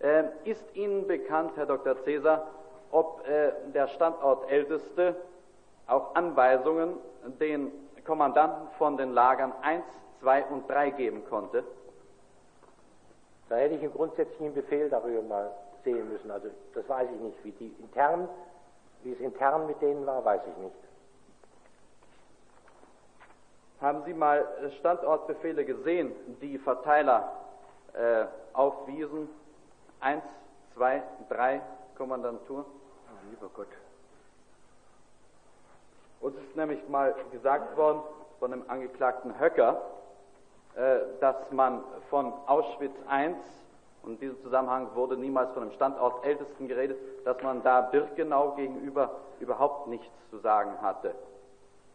[0.00, 2.02] Ähm, ist Ihnen bekannt, Herr Dr.
[2.04, 2.46] Cäsar,
[2.90, 5.14] ob äh, der Standortälteste
[5.86, 6.96] auch Anweisungen
[7.38, 7.70] den
[8.06, 9.84] Kommandanten von den Lagern 1,
[10.20, 11.64] 2 und 3 geben konnte?
[13.50, 15.50] Da hätte ich einen grundsätzlichen Befehl darüber mal
[15.84, 16.30] sehen müssen.
[16.30, 17.44] Also das weiß ich nicht.
[17.44, 18.26] Wie die intern,
[19.04, 20.76] wie es intern mit denen war, weiß ich nicht.
[23.80, 27.32] Haben Sie mal äh, Standortbefehle gesehen, die Verteiler
[27.92, 29.28] äh, aufwiesen?
[30.00, 30.22] 1,
[30.74, 31.62] 2, 3
[31.96, 32.64] Kommandantur?
[32.64, 33.68] Oh, lieber Gott.
[36.20, 38.02] Uns ist nämlich mal gesagt worden
[38.38, 39.82] von dem Angeklagten Höcker,
[40.76, 43.34] äh, dass man von Auschwitz I,
[44.04, 48.52] und in diesem Zusammenhang wurde niemals von dem Standort Ältesten geredet, dass man da Birkenau
[48.52, 51.14] gegenüber überhaupt nichts zu sagen hatte.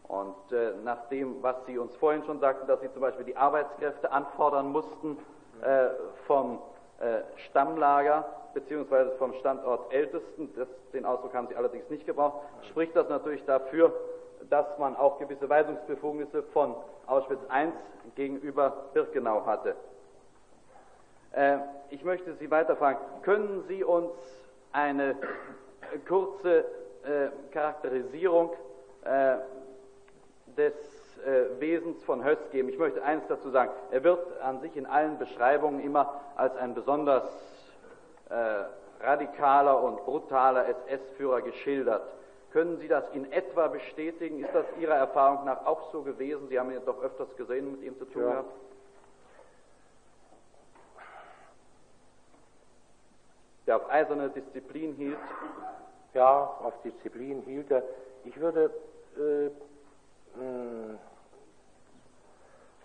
[0.08, 3.38] Und äh, nach dem, was Sie uns vorhin schon sagten, dass Sie zum Beispiel die
[3.38, 5.18] Arbeitskräfte anfordern mussten
[5.62, 5.90] äh,
[6.26, 6.60] vom
[7.00, 12.96] äh, Stammlager beziehungsweise vom Standort Ältesten, das, den Ausdruck haben Sie allerdings nicht gebraucht, spricht
[12.96, 13.94] das natürlich dafür,
[14.50, 16.74] dass man auch gewisse Weisungsbefugnisse von
[17.06, 17.72] Auschwitz I
[18.16, 19.76] gegenüber Birkenau hatte.
[21.32, 21.58] Äh,
[21.90, 24.12] ich möchte Sie weiterfragen, können Sie uns
[24.72, 25.16] eine
[26.08, 26.60] kurze
[27.04, 28.52] äh, Charakterisierung
[29.04, 29.36] äh,
[30.58, 30.74] des
[31.60, 32.70] Wesens von Höss geben.
[32.70, 33.72] Ich möchte eines dazu sagen.
[33.92, 37.24] Er wird an sich in allen Beschreibungen immer als ein besonders
[39.02, 42.04] radikaler und brutaler SS-Führer geschildert.
[42.54, 44.40] Können Sie das in etwa bestätigen?
[44.40, 46.48] Ist das Ihrer Erfahrung nach auch so gewesen?
[46.48, 48.30] Sie haben ihn doch öfters gesehen, mit ihm zu tun Ja.
[48.30, 48.52] gehabt.
[53.70, 55.20] Der auf eiserne Disziplin hielt.
[56.16, 57.84] Ja, auf Disziplin hielt er.
[58.24, 58.72] Ich würde
[59.16, 60.98] äh, mh,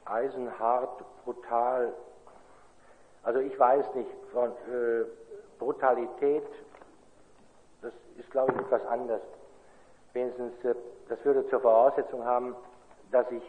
[0.04, 1.90] eisenhart, brutal,
[3.22, 5.06] also ich weiß nicht, von äh,
[5.58, 6.44] Brutalität,
[7.80, 9.22] das ist glaube ich etwas anders.
[10.12, 10.74] Wenigstens, äh,
[11.08, 12.54] das würde zur Voraussetzung haben,
[13.10, 13.42] dass ich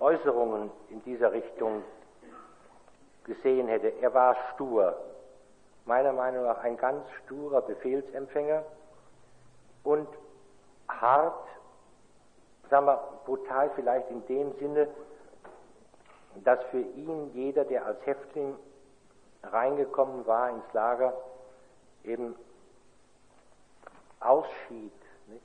[0.00, 1.82] Äußerungen in dieser Richtung
[3.24, 3.88] gesehen hätte.
[4.00, 4.96] Er war stur,
[5.86, 8.64] meiner Meinung nach ein ganz sturer Befehlsempfänger
[9.84, 10.08] und
[10.88, 11.46] hart,
[12.68, 14.88] sagen wir brutal vielleicht in dem Sinne,
[16.44, 18.56] dass für ihn jeder, der als Häftling
[19.42, 21.14] reingekommen war ins Lager,
[22.04, 22.34] eben
[24.20, 24.92] ausschied
[25.28, 25.44] nicht?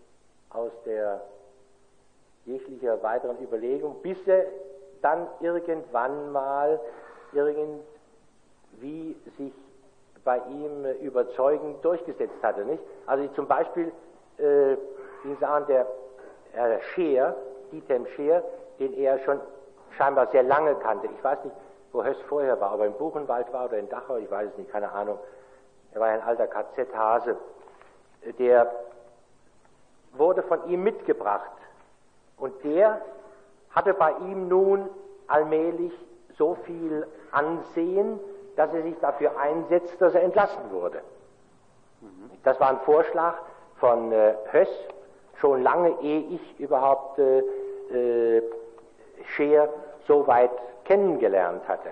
[0.49, 1.21] aus der
[2.45, 4.45] jeglicher weiteren Überlegung, bis er
[5.01, 6.79] dann irgendwann mal
[7.31, 9.53] irgendwie sich
[10.23, 12.65] bei ihm äh, überzeugend durchgesetzt hatte.
[12.65, 12.83] Nicht?
[13.05, 13.91] Also zum Beispiel,
[14.37, 14.75] äh,
[15.23, 15.87] wie sagen, der
[16.53, 17.35] Herr Scheer,
[17.71, 18.43] Dietem Scheer,
[18.79, 19.39] den er schon
[19.97, 21.07] scheinbar sehr lange kannte.
[21.07, 21.55] Ich weiß nicht,
[21.91, 24.57] wo Höss vorher war, ob er im Buchenwald war oder in Dachau, ich weiß es
[24.57, 25.19] nicht, keine Ahnung.
[25.93, 27.35] Er war ein alter KZ-Hase.
[28.39, 28.71] Der
[30.13, 31.51] wurde von ihm mitgebracht.
[32.37, 33.01] Und der
[33.71, 34.89] hatte bei ihm nun
[35.27, 35.93] allmählich
[36.37, 38.19] so viel Ansehen,
[38.55, 41.01] dass er sich dafür einsetzt, dass er entlassen wurde.
[42.43, 43.35] Das war ein Vorschlag
[43.77, 44.69] von äh, Höss,
[45.35, 47.39] schon lange ehe ich überhaupt äh,
[48.37, 48.41] äh,
[49.35, 49.69] Scheer
[50.07, 50.51] so weit
[50.85, 51.89] kennengelernt hatte.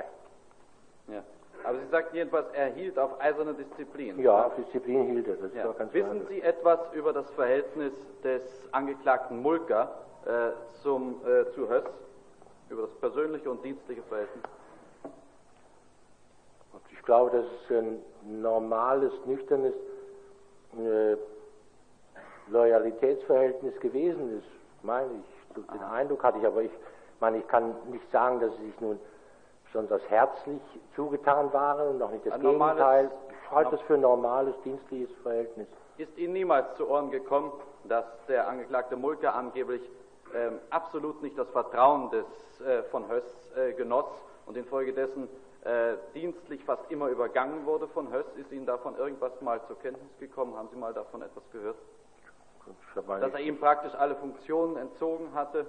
[1.08, 1.22] Ja.
[1.64, 4.20] Aber Sie sagten jedenfalls, er hielt auf eiserne Disziplin.
[4.20, 5.64] Ja, auf Disziplin hielt er, das ist Ja.
[5.66, 6.26] doch ganz Wissen.
[6.28, 7.94] Sie etwas über das Verhältnis
[8.24, 8.42] des
[8.72, 9.92] Angeklagten Mulker
[10.26, 11.84] äh, zum, äh, zu Höss?
[12.70, 14.44] Über das persönliche und dienstliche Verhältnis?
[16.92, 18.00] Ich glaube, dass es ein
[18.42, 19.74] normales, nüchternes
[20.78, 21.16] äh,
[22.52, 24.84] Loyalitätsverhältnis gewesen ist.
[24.84, 26.72] Meine ich, den Eindruck hatte ich, aber ich
[27.20, 29.00] meine, ich kann nicht sagen, dass sie sich nun
[29.66, 30.62] besonders herzlich
[30.96, 33.12] zugetan waren und noch nicht das Ein Gegenteil.
[33.44, 35.68] Ich halte das für ein normales dienstliches Verhältnis.
[35.98, 37.52] Ist Ihnen niemals zu Ohren gekommen,
[37.86, 39.82] dass der Angeklagte Mulker angeblich
[40.36, 42.26] ähm, absolut nicht das Vertrauen des,
[42.62, 43.24] äh, von Höss
[43.56, 44.06] äh, genoss
[44.46, 45.28] und infolgedessen
[45.64, 48.26] äh, dienstlich fast immer übergangen wurde von Höss?
[48.38, 50.56] Ist Ihnen davon irgendwas mal zur Kenntnis gekommen?
[50.56, 51.78] Haben Sie mal davon etwas gehört?
[52.96, 55.66] dass er ihm praktisch alle Funktionen entzogen hatte,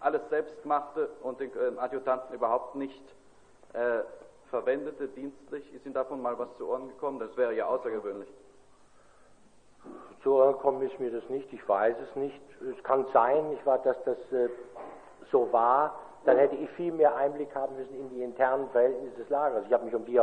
[0.00, 3.02] alles selbst machte und den äh, Adjutanten überhaupt nicht
[3.72, 4.00] äh,
[4.50, 5.74] verwendete dienstlich.
[5.74, 7.18] Ist Ihnen davon mal was zu Ohren gekommen?
[7.18, 8.28] Das wäre ja außergewöhnlich.
[10.22, 12.40] Zu Ohren gekommen ist mir das nicht, ich weiß es nicht.
[12.62, 14.48] Es kann sein, ich war, dass das äh,
[15.30, 19.28] so war, dann hätte ich viel mehr Einblick haben müssen in die internen Verhältnisse des
[19.28, 19.64] Lagers.
[19.66, 20.20] Ich habe mich um die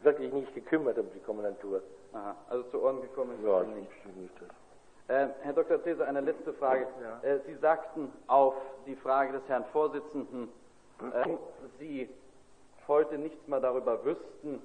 [0.00, 1.82] wirklich nicht gekümmert, um die Kommandantur.
[2.12, 4.30] Aha, also zu Ohren gekommen ist Ja, das nicht.
[5.08, 5.82] Äh, Herr Dr.
[5.82, 6.86] Cäsar, eine letzte Frage.
[7.22, 8.54] Äh, Sie sagten auf
[8.86, 10.48] die Frage des Herrn Vorsitzenden,
[11.12, 11.36] äh,
[11.78, 12.08] Sie
[12.88, 14.62] heute nichts mehr darüber wüssten,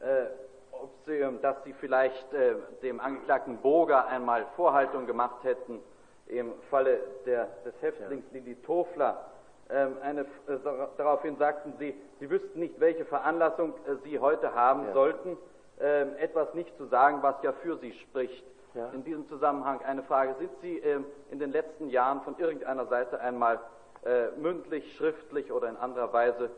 [0.00, 0.26] äh,
[0.72, 5.80] ob Sie, ähm, dass Sie vielleicht äh, dem Angeklagten Burger einmal Vorhaltung gemacht hätten
[6.26, 9.24] im Falle der, des Häftlings Lili Tofler.
[9.70, 10.58] Ähm, eine, äh,
[10.96, 14.92] daraufhin sagten Sie, Sie wüssten nicht, welche Veranlassung äh, Sie heute haben Ja.
[14.94, 15.36] sollten,
[15.80, 18.44] ähm, etwas nicht zu sagen, was ja für Sie spricht.
[18.74, 18.88] Ja.
[18.90, 20.34] In diesem Zusammenhang eine Frage.
[20.38, 23.60] Sind Sie ähm, in den letzten Jahren von irgendeiner Seite einmal
[24.04, 26.50] äh, mündlich, schriftlich oder in anderer Weise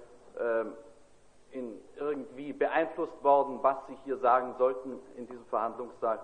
[1.51, 6.21] in irgendwie beeinflusst worden, was Sie hier sagen sollten in diesem Verhandlungssaal?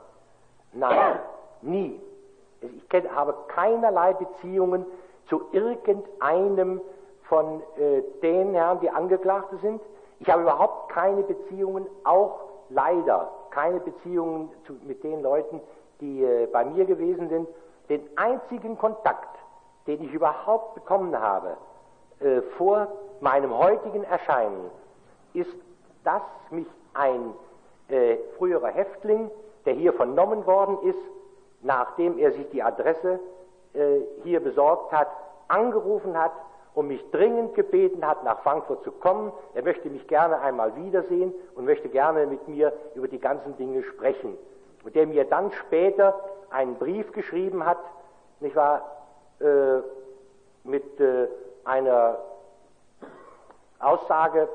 [0.72, 1.18] Nein,
[1.60, 2.00] nie.
[2.60, 4.86] Ich kenn, habe keinerlei Beziehungen
[5.26, 6.80] zu irgendeinem
[7.28, 9.80] von äh, den Herren, die Angeklagte sind.
[10.20, 15.60] Ich habe überhaupt keine Beziehungen, auch leider keine Beziehungen zu, mit den Leuten,
[16.00, 17.48] die äh, bei mir gewesen sind.
[17.88, 19.36] Den einzigen Kontakt,
[19.86, 21.56] den ich überhaupt bekommen habe
[22.20, 22.88] äh, vor
[23.20, 24.70] meinem heutigen Erscheinen,
[25.34, 25.54] ist,
[26.04, 27.32] dass mich ein
[27.88, 29.30] äh, früherer Häftling,
[29.64, 30.98] der hier vernommen worden ist,
[31.62, 33.18] nachdem er sich die Adresse
[33.76, 35.08] äh, hier besorgt hat,
[35.48, 36.32] angerufen hat
[36.74, 39.32] und mich dringend gebeten hat, nach Frankfurt zu kommen.
[39.54, 43.82] Er möchte mich gerne einmal wiedersehen und möchte gerne mit mir über die ganzen Dinge
[43.82, 44.36] sprechen.
[44.84, 46.18] Und der mir dann später
[46.50, 47.78] einen Brief geschrieben hat,
[48.40, 48.82] nicht wahr,
[49.40, 49.80] äh,
[50.64, 51.28] mit äh,
[51.64, 52.18] einer
[53.78, 54.48] Aussage,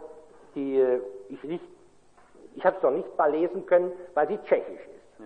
[0.56, 1.64] die äh, ich nicht,
[2.56, 5.20] ich habe es noch nicht mal lesen können, weil sie tschechisch ist.
[5.20, 5.26] Ja.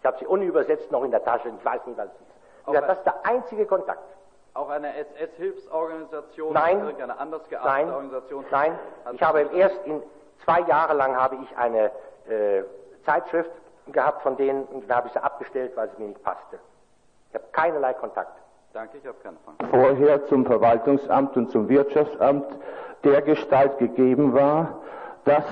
[0.00, 2.34] Ich habe sie unübersetzt noch in der Tasche, ich weiß nicht, was es ist.
[2.66, 4.02] Gesagt, das ist der einzige Kontakt.
[4.54, 6.78] Auch eine SS-Hilfsorganisation, Nein.
[6.80, 8.44] irgendeine anders geartete Nein, Organisation?
[8.50, 8.78] nein.
[9.12, 10.00] Ich habe erst in
[10.44, 11.86] zwei Jahre lang habe ich eine
[12.28, 12.62] äh,
[13.04, 13.50] Zeitschrift
[13.88, 16.58] gehabt von denen und dann habe ich sie abgestellt, weil sie mir nicht passte.
[17.30, 18.38] Ich habe keinerlei Kontakt.
[18.72, 19.70] Danke, ich habe keine Frage.
[19.70, 22.46] vorher zum Verwaltungsamt und zum Wirtschaftsamt
[23.04, 24.78] der Gestalt gegeben war,
[25.24, 25.44] dass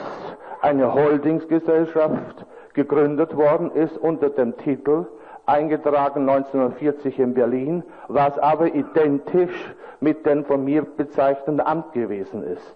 [0.61, 5.07] eine Holdingsgesellschaft gegründet worden ist unter dem Titel
[5.47, 12.75] eingetragen 1940 in Berlin, was aber identisch mit dem von mir bezeichneten Amt gewesen ist.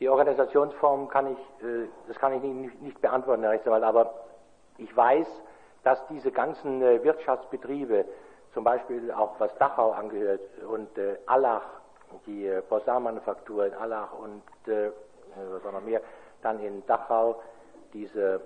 [0.00, 4.14] Die Organisationsform kann ich, äh, das kann ich nicht, beantworten, Herr Rechtsanwalt, aber
[4.78, 5.26] ich weiß,
[5.84, 8.06] dass diese ganzen äh, Wirtschaftsbetriebe,
[8.54, 11.62] zum Beispiel auch was Dachau angehört und äh, Allach,
[12.26, 16.00] die Porzellanmanufaktur in Allach und was auch noch mehr,
[16.42, 17.40] dann in Dachau
[17.92, 18.40] diese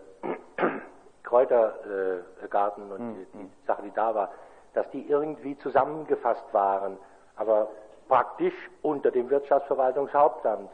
[1.23, 4.31] Kräutergarten und die, die Sache, die da war,
[4.75, 6.97] dass die irgendwie zusammengefasst waren,
[7.37, 7.69] aber
[8.09, 10.71] praktisch unter dem Wirtschaftsverwaltungshauptamt.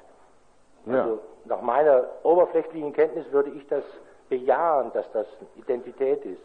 [0.87, 1.03] Ja.
[1.03, 3.85] Also nach meiner oberflächlichen Kenntnis würde ich das
[4.29, 6.43] bejahen, dass das Identität ist.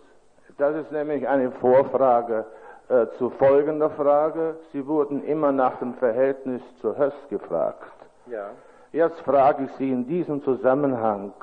[0.58, 2.46] Das ist nämlich eine Vorfrage
[2.88, 4.58] äh, zu folgender Frage.
[4.72, 7.91] Sie wurden immer nach dem Verhältnis zu Höss gefragt.
[8.28, 8.52] Ja.
[8.91, 11.34] Jetzt frage ich Sie in diesem Zusammenhang,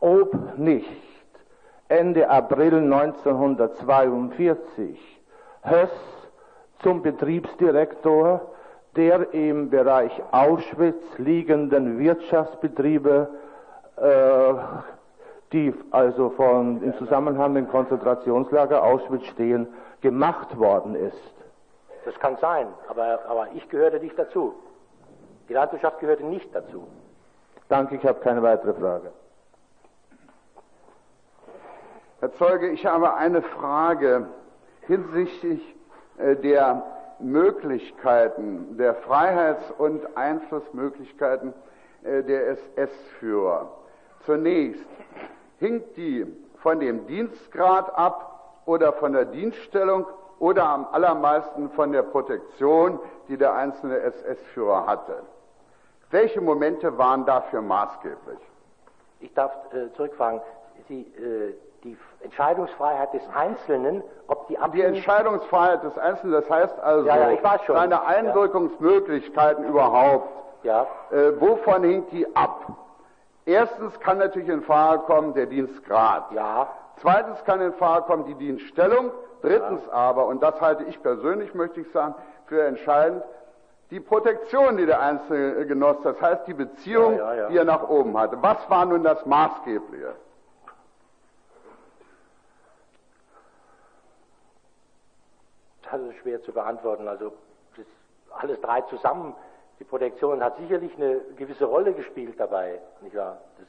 [0.00, 0.86] ob nicht
[1.88, 4.98] Ende April 1942
[5.62, 5.90] Höss
[6.82, 8.40] zum Betriebsdirektor
[8.96, 13.28] der im Bereich Auschwitz liegenden Wirtschaftsbetriebe,
[13.96, 14.54] äh,
[15.52, 19.68] die also von, im Zusammenhang mit dem Konzentrationslager Auschwitz stehen,
[20.00, 21.32] gemacht worden ist.
[22.04, 24.54] Das kann sein, aber, aber ich gehörte nicht dazu.
[25.48, 26.86] Die Landwirtschaft gehörte nicht dazu.
[27.68, 29.12] Danke, ich habe keine weitere Frage.
[32.18, 34.26] Herr Zeuge, ich habe eine Frage
[34.86, 35.60] hinsichtlich
[36.16, 36.82] äh, der
[37.18, 41.52] Möglichkeiten, der Freiheits- und Einflussmöglichkeiten
[42.04, 43.70] äh, der SS-Führer.
[44.24, 44.86] Zunächst,
[45.58, 46.26] hinkt die
[46.62, 50.06] von dem Dienstgrad ab oder von der Dienststellung
[50.38, 52.98] oder am allermeisten von der Protektion,
[53.28, 55.22] die der einzelne SS-Führer hatte?
[56.10, 58.38] Welche Momente waren dafür maßgeblich?
[59.20, 60.40] Ich darf äh, zurückfragen,
[60.88, 61.54] Sie, äh,
[61.84, 67.16] die Entscheidungsfreiheit des Einzelnen, ob die Die abhängig Entscheidungsfreiheit des Einzelnen, das heißt also Ja,
[67.16, 67.76] ja, ich weiß schon.
[67.76, 70.28] seine Einwirkungsmöglichkeiten überhaupt,
[70.62, 72.66] ja, äh, wovon hängt die ab?
[73.44, 76.32] Erstens kann natürlich in Frage kommen der Dienstgrad.
[76.32, 79.10] ja, Zweitens kann in Frage kommen die Dienststellung.
[79.42, 82.14] Drittens aber, und das halte ich persönlich, möchte ich sagen,
[82.46, 83.22] für entscheidend,
[83.90, 87.48] die Protektion, die der Einzelne genoss, das heißt die Beziehung, Ja, ja, ja.
[87.48, 88.38] die er nach oben hatte.
[88.40, 90.14] Was war nun das Maßgebliche?
[95.98, 97.08] Das ist schwer zu beantworten.
[97.08, 97.32] Also
[98.30, 99.34] alles drei zusammen.
[99.78, 103.38] Die Protektion hat sicherlich eine gewisse Rolle gespielt dabei, nicht wahr?
[103.58, 103.66] Das,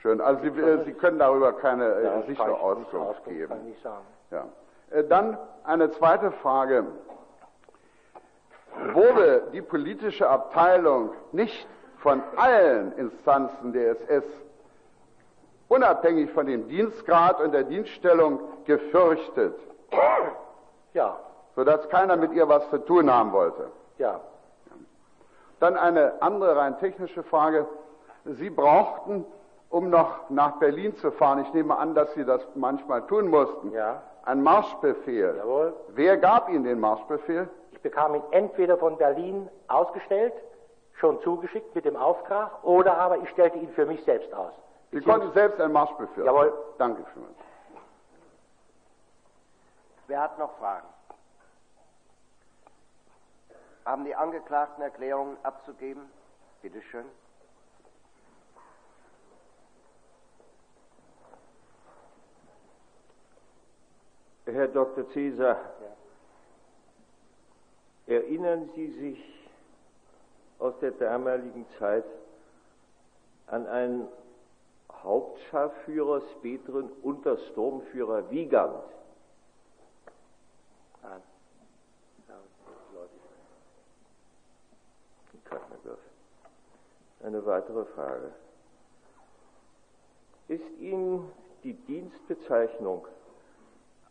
[0.00, 0.20] Schön.
[0.20, 3.48] Also Sie, äh, Sie können darüber keine äh, ja, sichere Auskunft Auskunft geben.
[3.48, 4.04] Kann ich nicht sagen.
[4.30, 4.46] Ja.
[4.90, 6.86] Äh, Dann eine zweite Frage.
[8.92, 11.66] Wurde die politische Abteilung nicht
[11.98, 14.24] von allen Instanzen der SS,
[15.66, 19.56] unabhängig von dem Dienstgrad und der Dienststellung, gefürchtet,
[20.94, 21.16] Ja,
[21.54, 23.70] sodass keiner mit ihr was zu tun haben wollte?
[23.98, 24.20] ja.
[25.60, 27.66] Dann eine andere rein technische Frage.
[28.24, 29.24] Sie brauchten,
[29.70, 33.72] um noch nach Berlin zu fahren, ich nehme an, dass Sie das manchmal tun mussten,
[33.72, 34.02] Ja.
[34.24, 35.34] einen Marschbefehl.
[35.36, 35.74] Jawohl.
[35.88, 37.48] Wer gab Ihnen den Marschbefehl?
[37.72, 40.32] Ich bekam ihn entweder von Berlin ausgestellt,
[40.94, 44.52] schon zugeschickt mit dem Auftrag, oder aber ich stellte ihn für mich selbst aus.
[44.92, 46.24] Sie konnten selbst einen Marschbefehl.
[46.24, 46.52] Jawohl.
[46.78, 47.24] Danke schön.
[50.08, 50.88] Wer hat noch Fragen?
[53.84, 56.10] Haben die Angeklagten Erklärungen abzugeben?
[56.62, 57.04] Bitte schön.
[64.46, 65.04] Herr Dr.
[65.12, 65.60] Caesar,
[68.06, 69.50] erinnern Sie sich
[70.58, 72.04] aus der damaligen Zeit
[73.46, 74.08] an einen
[74.90, 78.82] Hauptscharführer, späteren Untersturmführer Wiegand?
[81.02, 81.22] Nein.
[85.44, 85.98] Keiner wird.
[87.28, 88.32] Eine weitere Frage.
[90.48, 91.30] Ist Ihnen
[91.62, 93.06] die Dienstbezeichnung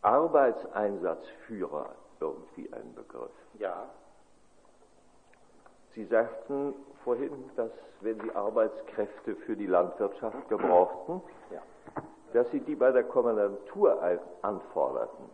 [0.02, 3.32] Arbeitseinsatzführer irgendwie ein Begriff?
[3.54, 3.88] Ja.
[5.96, 11.60] Sie sagten vorhin, dass wenn Sie Arbeitskräfte für die Landwirtschaft gebrauchten, Ja.
[12.34, 14.00] dass Sie die bei der Kommandantur
[14.42, 15.28] anforderten.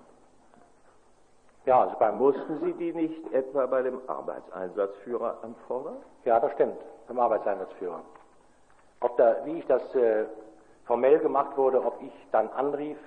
[1.67, 5.97] Ja, also beim Mussten Sie die nicht etwa bei dem Arbeitseinsatzführer anfordern?
[6.25, 8.03] Ja, das stimmt, beim Arbeitseinsatzführer.
[9.01, 10.25] Ob da, wie ich das äh,
[10.87, 12.99] formell gemacht wurde, ob ich dann anrief,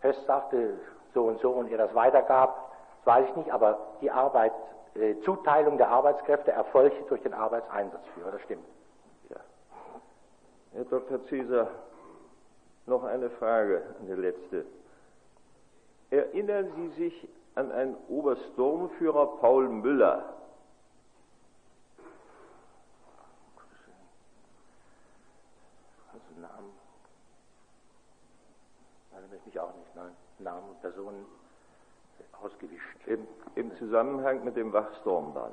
[0.00, 0.78] Höst sagte
[1.14, 2.72] so und so und ihr das weitergab,
[3.04, 4.52] das weiß ich nicht, aber die Arbeit,
[4.94, 8.66] äh, Zuteilung der Arbeitskräfte erfolgte durch den Arbeitseinsatzführer, das stimmt.
[9.30, 9.36] Ja.
[10.72, 11.18] Herr Dr.
[11.28, 11.68] Caesar,
[12.86, 14.66] noch eine Frage, eine letzte.
[16.10, 20.34] Erinnern Sie sich an einen Obersturmführer Paul Müller?
[29.36, 30.14] Ich mich auch nicht, nein.
[30.38, 31.26] Namen und Personen
[32.42, 33.06] ausgewischt.
[33.06, 35.52] Im, Im Zusammenhang mit dem Wachsturm dann.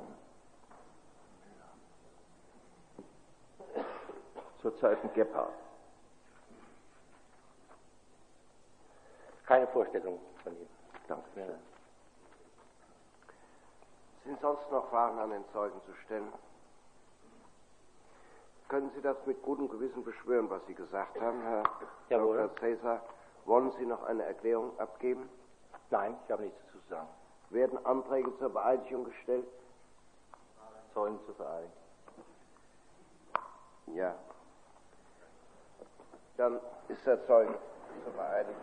[4.60, 5.52] Zur Zeiten Gebhardt.
[9.46, 10.68] Keine Vorstellung von ihm.
[11.08, 11.24] Danke.
[11.36, 11.46] Ja.
[14.24, 16.32] Sind sonst noch Fragen an den Zeugen zu stellen?
[18.68, 21.64] Können Sie das mit gutem Gewissen beschwören, was Sie gesagt haben, Herr
[22.08, 22.36] Jawohl.
[22.38, 22.54] Dr.
[22.54, 23.02] Caesar?
[23.44, 25.28] Wollen Sie noch eine Erklärung abgeben?
[25.90, 27.08] Nein, ich habe nichts zu sagen.
[27.50, 29.46] Werden Anträge zur Beeidigung gestellt?
[30.94, 31.72] Zeugen zu vereidigen.
[33.86, 34.14] Ja.
[36.36, 37.54] Dann ist der Zeuge
[38.04, 38.56] zur Beeidigung.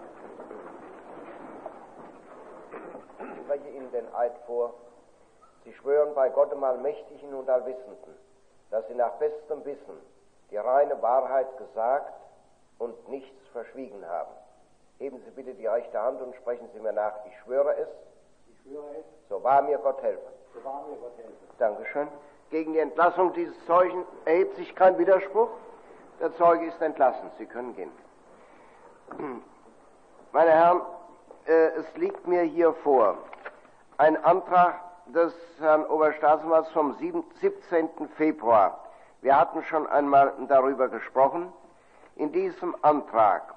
[3.19, 4.73] Ich spreche Ihnen den Eid vor.
[5.63, 8.15] Sie schwören bei Gott dem Allmächtigen und Allwissenden,
[8.71, 9.97] dass Sie nach bestem Wissen
[10.51, 12.13] die reine Wahrheit gesagt
[12.79, 14.31] und nichts verschwiegen haben.
[14.99, 17.13] Heben Sie bitte die rechte Hand und sprechen Sie mir nach.
[17.25, 17.87] Ich schwöre es.
[18.47, 20.21] Ich schwöre es, So wahr mir Gott helfe.
[20.53, 21.31] so wahr mir Gott helfe.
[21.57, 22.07] Dankeschön.
[22.49, 25.49] Gegen die Entlassung dieses Zeugen erhebt sich kein Widerspruch.
[26.19, 27.29] Der Zeuge ist entlassen.
[27.37, 27.91] Sie können gehen.
[30.31, 30.81] Meine Herren,
[31.47, 33.17] äh, es liegt mir hier vor
[33.97, 34.75] ein Antrag
[35.07, 37.89] des Herrn Oberstaatsanwalts vom 7, 17.
[38.17, 38.83] Februar.
[39.21, 41.51] Wir hatten schon einmal darüber gesprochen.
[42.15, 43.53] In diesem Antrag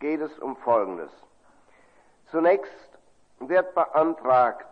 [0.00, 1.10] geht es um Folgendes.
[2.30, 2.98] Zunächst
[3.38, 4.66] wird beantragt,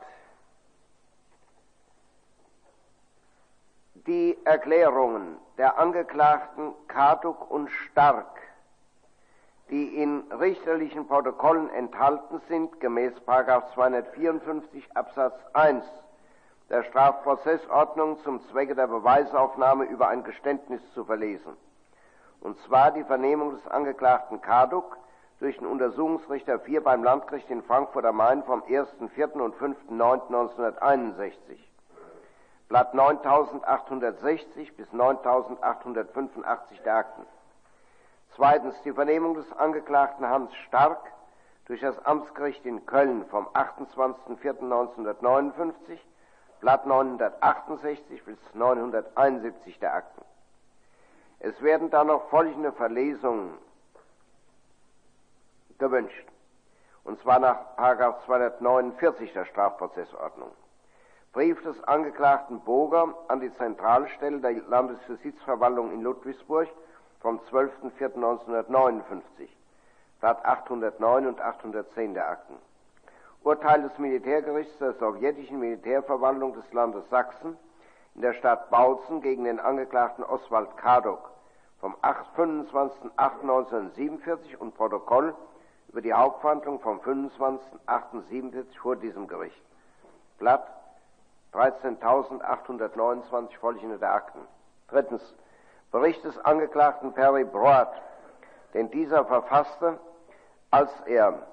[4.07, 8.41] die Erklärungen der Angeklagten Kaduk und Stark,
[9.71, 15.85] die in richterlichen Protokollen enthalten sind, gemäß 254 Absatz 1
[16.71, 21.57] der Strafprozessordnung zum Zwecke der Beweisaufnahme über ein Geständnis zu verlesen
[22.41, 24.97] Und zwar die Vernehmung des Angeklagten Karduk
[25.41, 29.41] durch den Untersuchungsrichter 4 beim Landgericht in Frankfurt am Main vom 1.4.
[29.41, 31.33] und 5.9.1961.
[32.69, 37.23] Blatt 9860 bis 9885 der Akten.
[38.37, 41.01] Zweitens die Vernehmung des Angeklagten Hans Stark
[41.67, 45.99] durch das Amtsgericht in Köln vom 28.04.1959,
[46.61, 50.25] Blatt 968 bis 971 der Akten.
[51.41, 53.55] Es werden dann noch folgende Verlesungen
[55.79, 56.27] gewünscht.
[57.05, 57.77] Und zwar nach
[58.27, 60.51] 249 der Strafprozessordnung.
[61.33, 66.69] Brief des Angeklagten Boger an die Zentralstelle der Landesjustizverwaltung in Ludwigsburg
[67.21, 69.23] vom 12.04.1959,
[70.21, 72.55] Blatt 809 und 810 der Akten.
[73.45, 77.57] Urteil des Militärgerichts der sowjetischen Militärverwaltung des Landes Sachsen
[78.19, 81.31] in der Stadt Bautzen gegen den Angeklagten Oswald Kardok
[81.79, 85.37] vom 25.08.1947 und Protokoll
[85.87, 89.63] über die Hauptverhandlung vom 25.08.47 vor diesem Gericht.
[90.41, 90.67] Blatt
[91.53, 94.41] 13.829 folgende der Akten.
[94.89, 95.23] Drittens.
[95.93, 97.93] Bericht des Angeklagten Perry Broad,
[98.75, 99.97] den dieser verfasste,
[100.73, 101.47] als er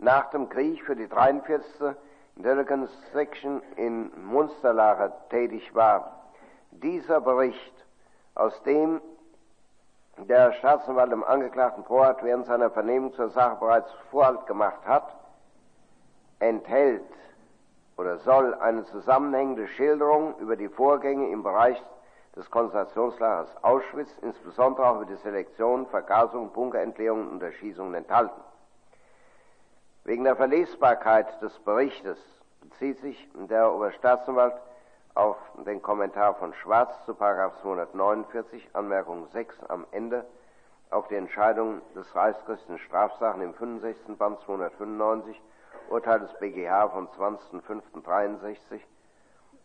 [0.00, 1.94] nach dem Krieg für die 43.
[2.40, 6.22] Intelligence Section in Munsterlager tätig war.
[6.70, 7.74] Dieser Bericht,
[8.34, 9.02] aus dem
[10.16, 15.14] der Staatsanwalt dem Angeklagten Broad während seiner Vernehmung zur Sache bereits Vorhalt gemacht hat,
[16.38, 17.04] enthält
[17.98, 21.82] oder soll eine zusammenhängende Schilderung über die Vorgänge im Bereich
[22.36, 28.40] des Konzentrationslagers Auschwitz, insbesondere auch über die Selektion, Vergasung, Bunkerentleerung und Erschießungen enthalten.
[30.04, 32.18] Wegen der Verlesbarkeit des Berichtes
[32.62, 34.54] bezieht sich der Oberstaatsanwalt
[35.14, 35.36] auf
[35.66, 40.24] den Kommentar von Schwarz zu 249 Anmerkung 6 am Ende
[40.90, 44.16] auf die Entscheidung des Reichsgerichts in Strafsachen im 65.
[44.16, 45.40] Band 295,
[45.90, 48.80] Urteil des BGH vom 20.05.63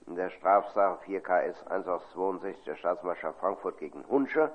[0.08, 4.52] in der Strafsache 4 KS 1 aus 62 der Staatsanwaltschaft Frankfurt gegen Hunsche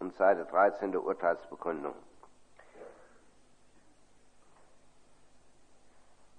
[0.00, 1.94] und Seite 13 der Urteilsbegründung.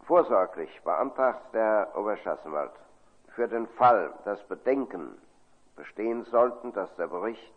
[0.08, 2.72] Vorsorglich beantragt der Oberstaatsanwalt
[3.36, 5.18] für den Fall, dass Bedenken
[5.76, 7.54] bestehen sollten, dass der Bericht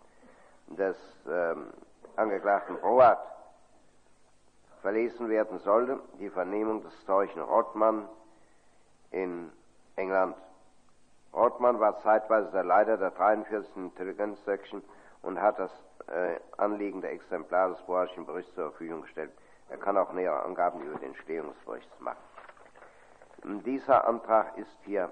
[0.67, 0.97] des
[1.29, 1.69] ähm,
[2.17, 3.21] Angeklagten Broat
[4.83, 8.09] verlesen werden sollte, die Vernehmung des Zeugen Rottmann
[9.13, 9.53] in
[9.95, 10.35] England.
[11.33, 13.77] Rottmann war zeitweise der Leiter der 43.
[13.77, 14.83] Intelligence Section
[15.23, 15.71] und hat das
[16.09, 19.31] äh, anliegende Exemplar des Bohrischen Berichts zur Verfügung gestellt.
[19.69, 22.19] Er kann auch nähere Angaben über den Entstehungsbericht machen.
[23.45, 25.11] Dieser Antrag ist hier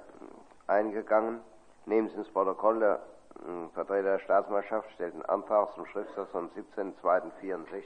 [0.67, 1.41] eingegangen.
[1.87, 3.01] Nehmen Sie ins Protokoll, der
[3.37, 7.83] äh, Vertreter der Staatsmannschaft stellt einen Antrag zum Schriftsatz vom 17.02.64.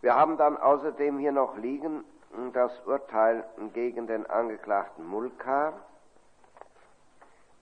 [0.00, 2.04] Wir haben dann außerdem hier noch liegen
[2.52, 5.72] das Urteil gegen den Angeklagten Mulka.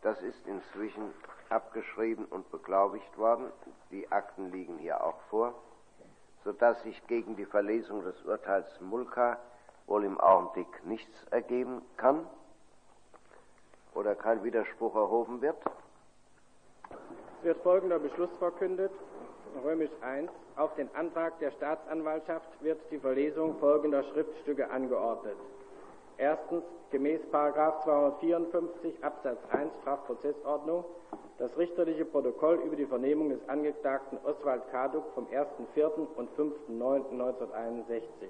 [0.02, 1.14] Das ist inzwischen
[1.48, 3.50] abgeschrieben und beglaubigt worden.
[3.90, 5.54] Die Akten liegen hier auch vor,
[6.44, 9.38] sodass sich gegen die Verlesung des Urteils Mulka
[9.86, 12.26] wohl im Augenblick nichts ergeben kann
[13.94, 15.56] oder kein Widerspruch erhoben wird.
[17.38, 18.92] Es wird folgender Beschluss verkündet.
[19.64, 20.30] Römisch 1.
[20.56, 25.36] Auf den Antrag der Staatsanwaltschaft wird die Verlesung folgender Schriftstücke angeordnet.
[26.18, 30.84] Erstens, gemäß 254 Absatz 1 Strafprozessordnung,
[31.38, 36.06] das richterliche Protokoll über die Vernehmung des Angeklagten Oswald Kaduk vom 1.4.
[36.16, 38.28] und 5.9.1961.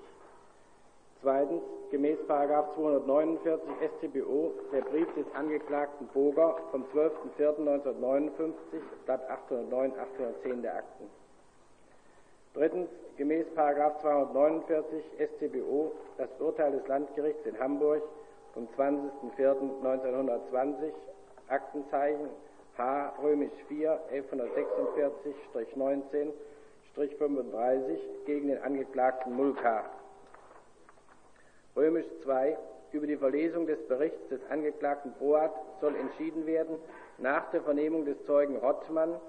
[1.22, 8.52] Zweitens, gemäß 249 StBO der Brief des Angeklagten Boger vom 12.04.1959,
[9.04, 11.10] Blatt 809, 810 der Akten.
[12.54, 18.02] Drittens, gemäß 249 StBO das Urteil des Landgerichts in Hamburg
[18.54, 20.92] vom 20.04.1920,
[21.48, 22.28] Aktenzeichen
[22.78, 24.00] H römisch 4
[26.96, 29.84] 1146-19-35 gegen den Angeklagten Mulka.
[31.76, 32.56] Römisch 2
[32.92, 36.76] über die Verlesung des Berichts des Angeklagten Broat soll entschieden werden
[37.18, 39.20] nach der Vernehmung des Zeugen Rottmann,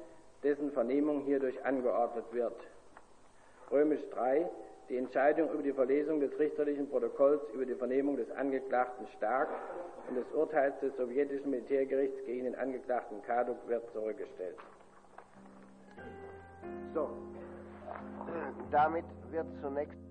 [0.43, 2.55] dessen Vernehmung hierdurch angeordnet wird.
[3.71, 4.49] Römisch 3
[4.89, 9.49] die Entscheidung über die Verlesung des richterlichen Protokolls über die Vernehmung des Angeklagten Stark
[10.07, 14.55] und des Urteils des sowjetischen Militärgerichts gegen den Angeklagten Kaduk wird zurückgestellt.
[16.93, 17.09] So,
[18.71, 20.06] damit wird zunächst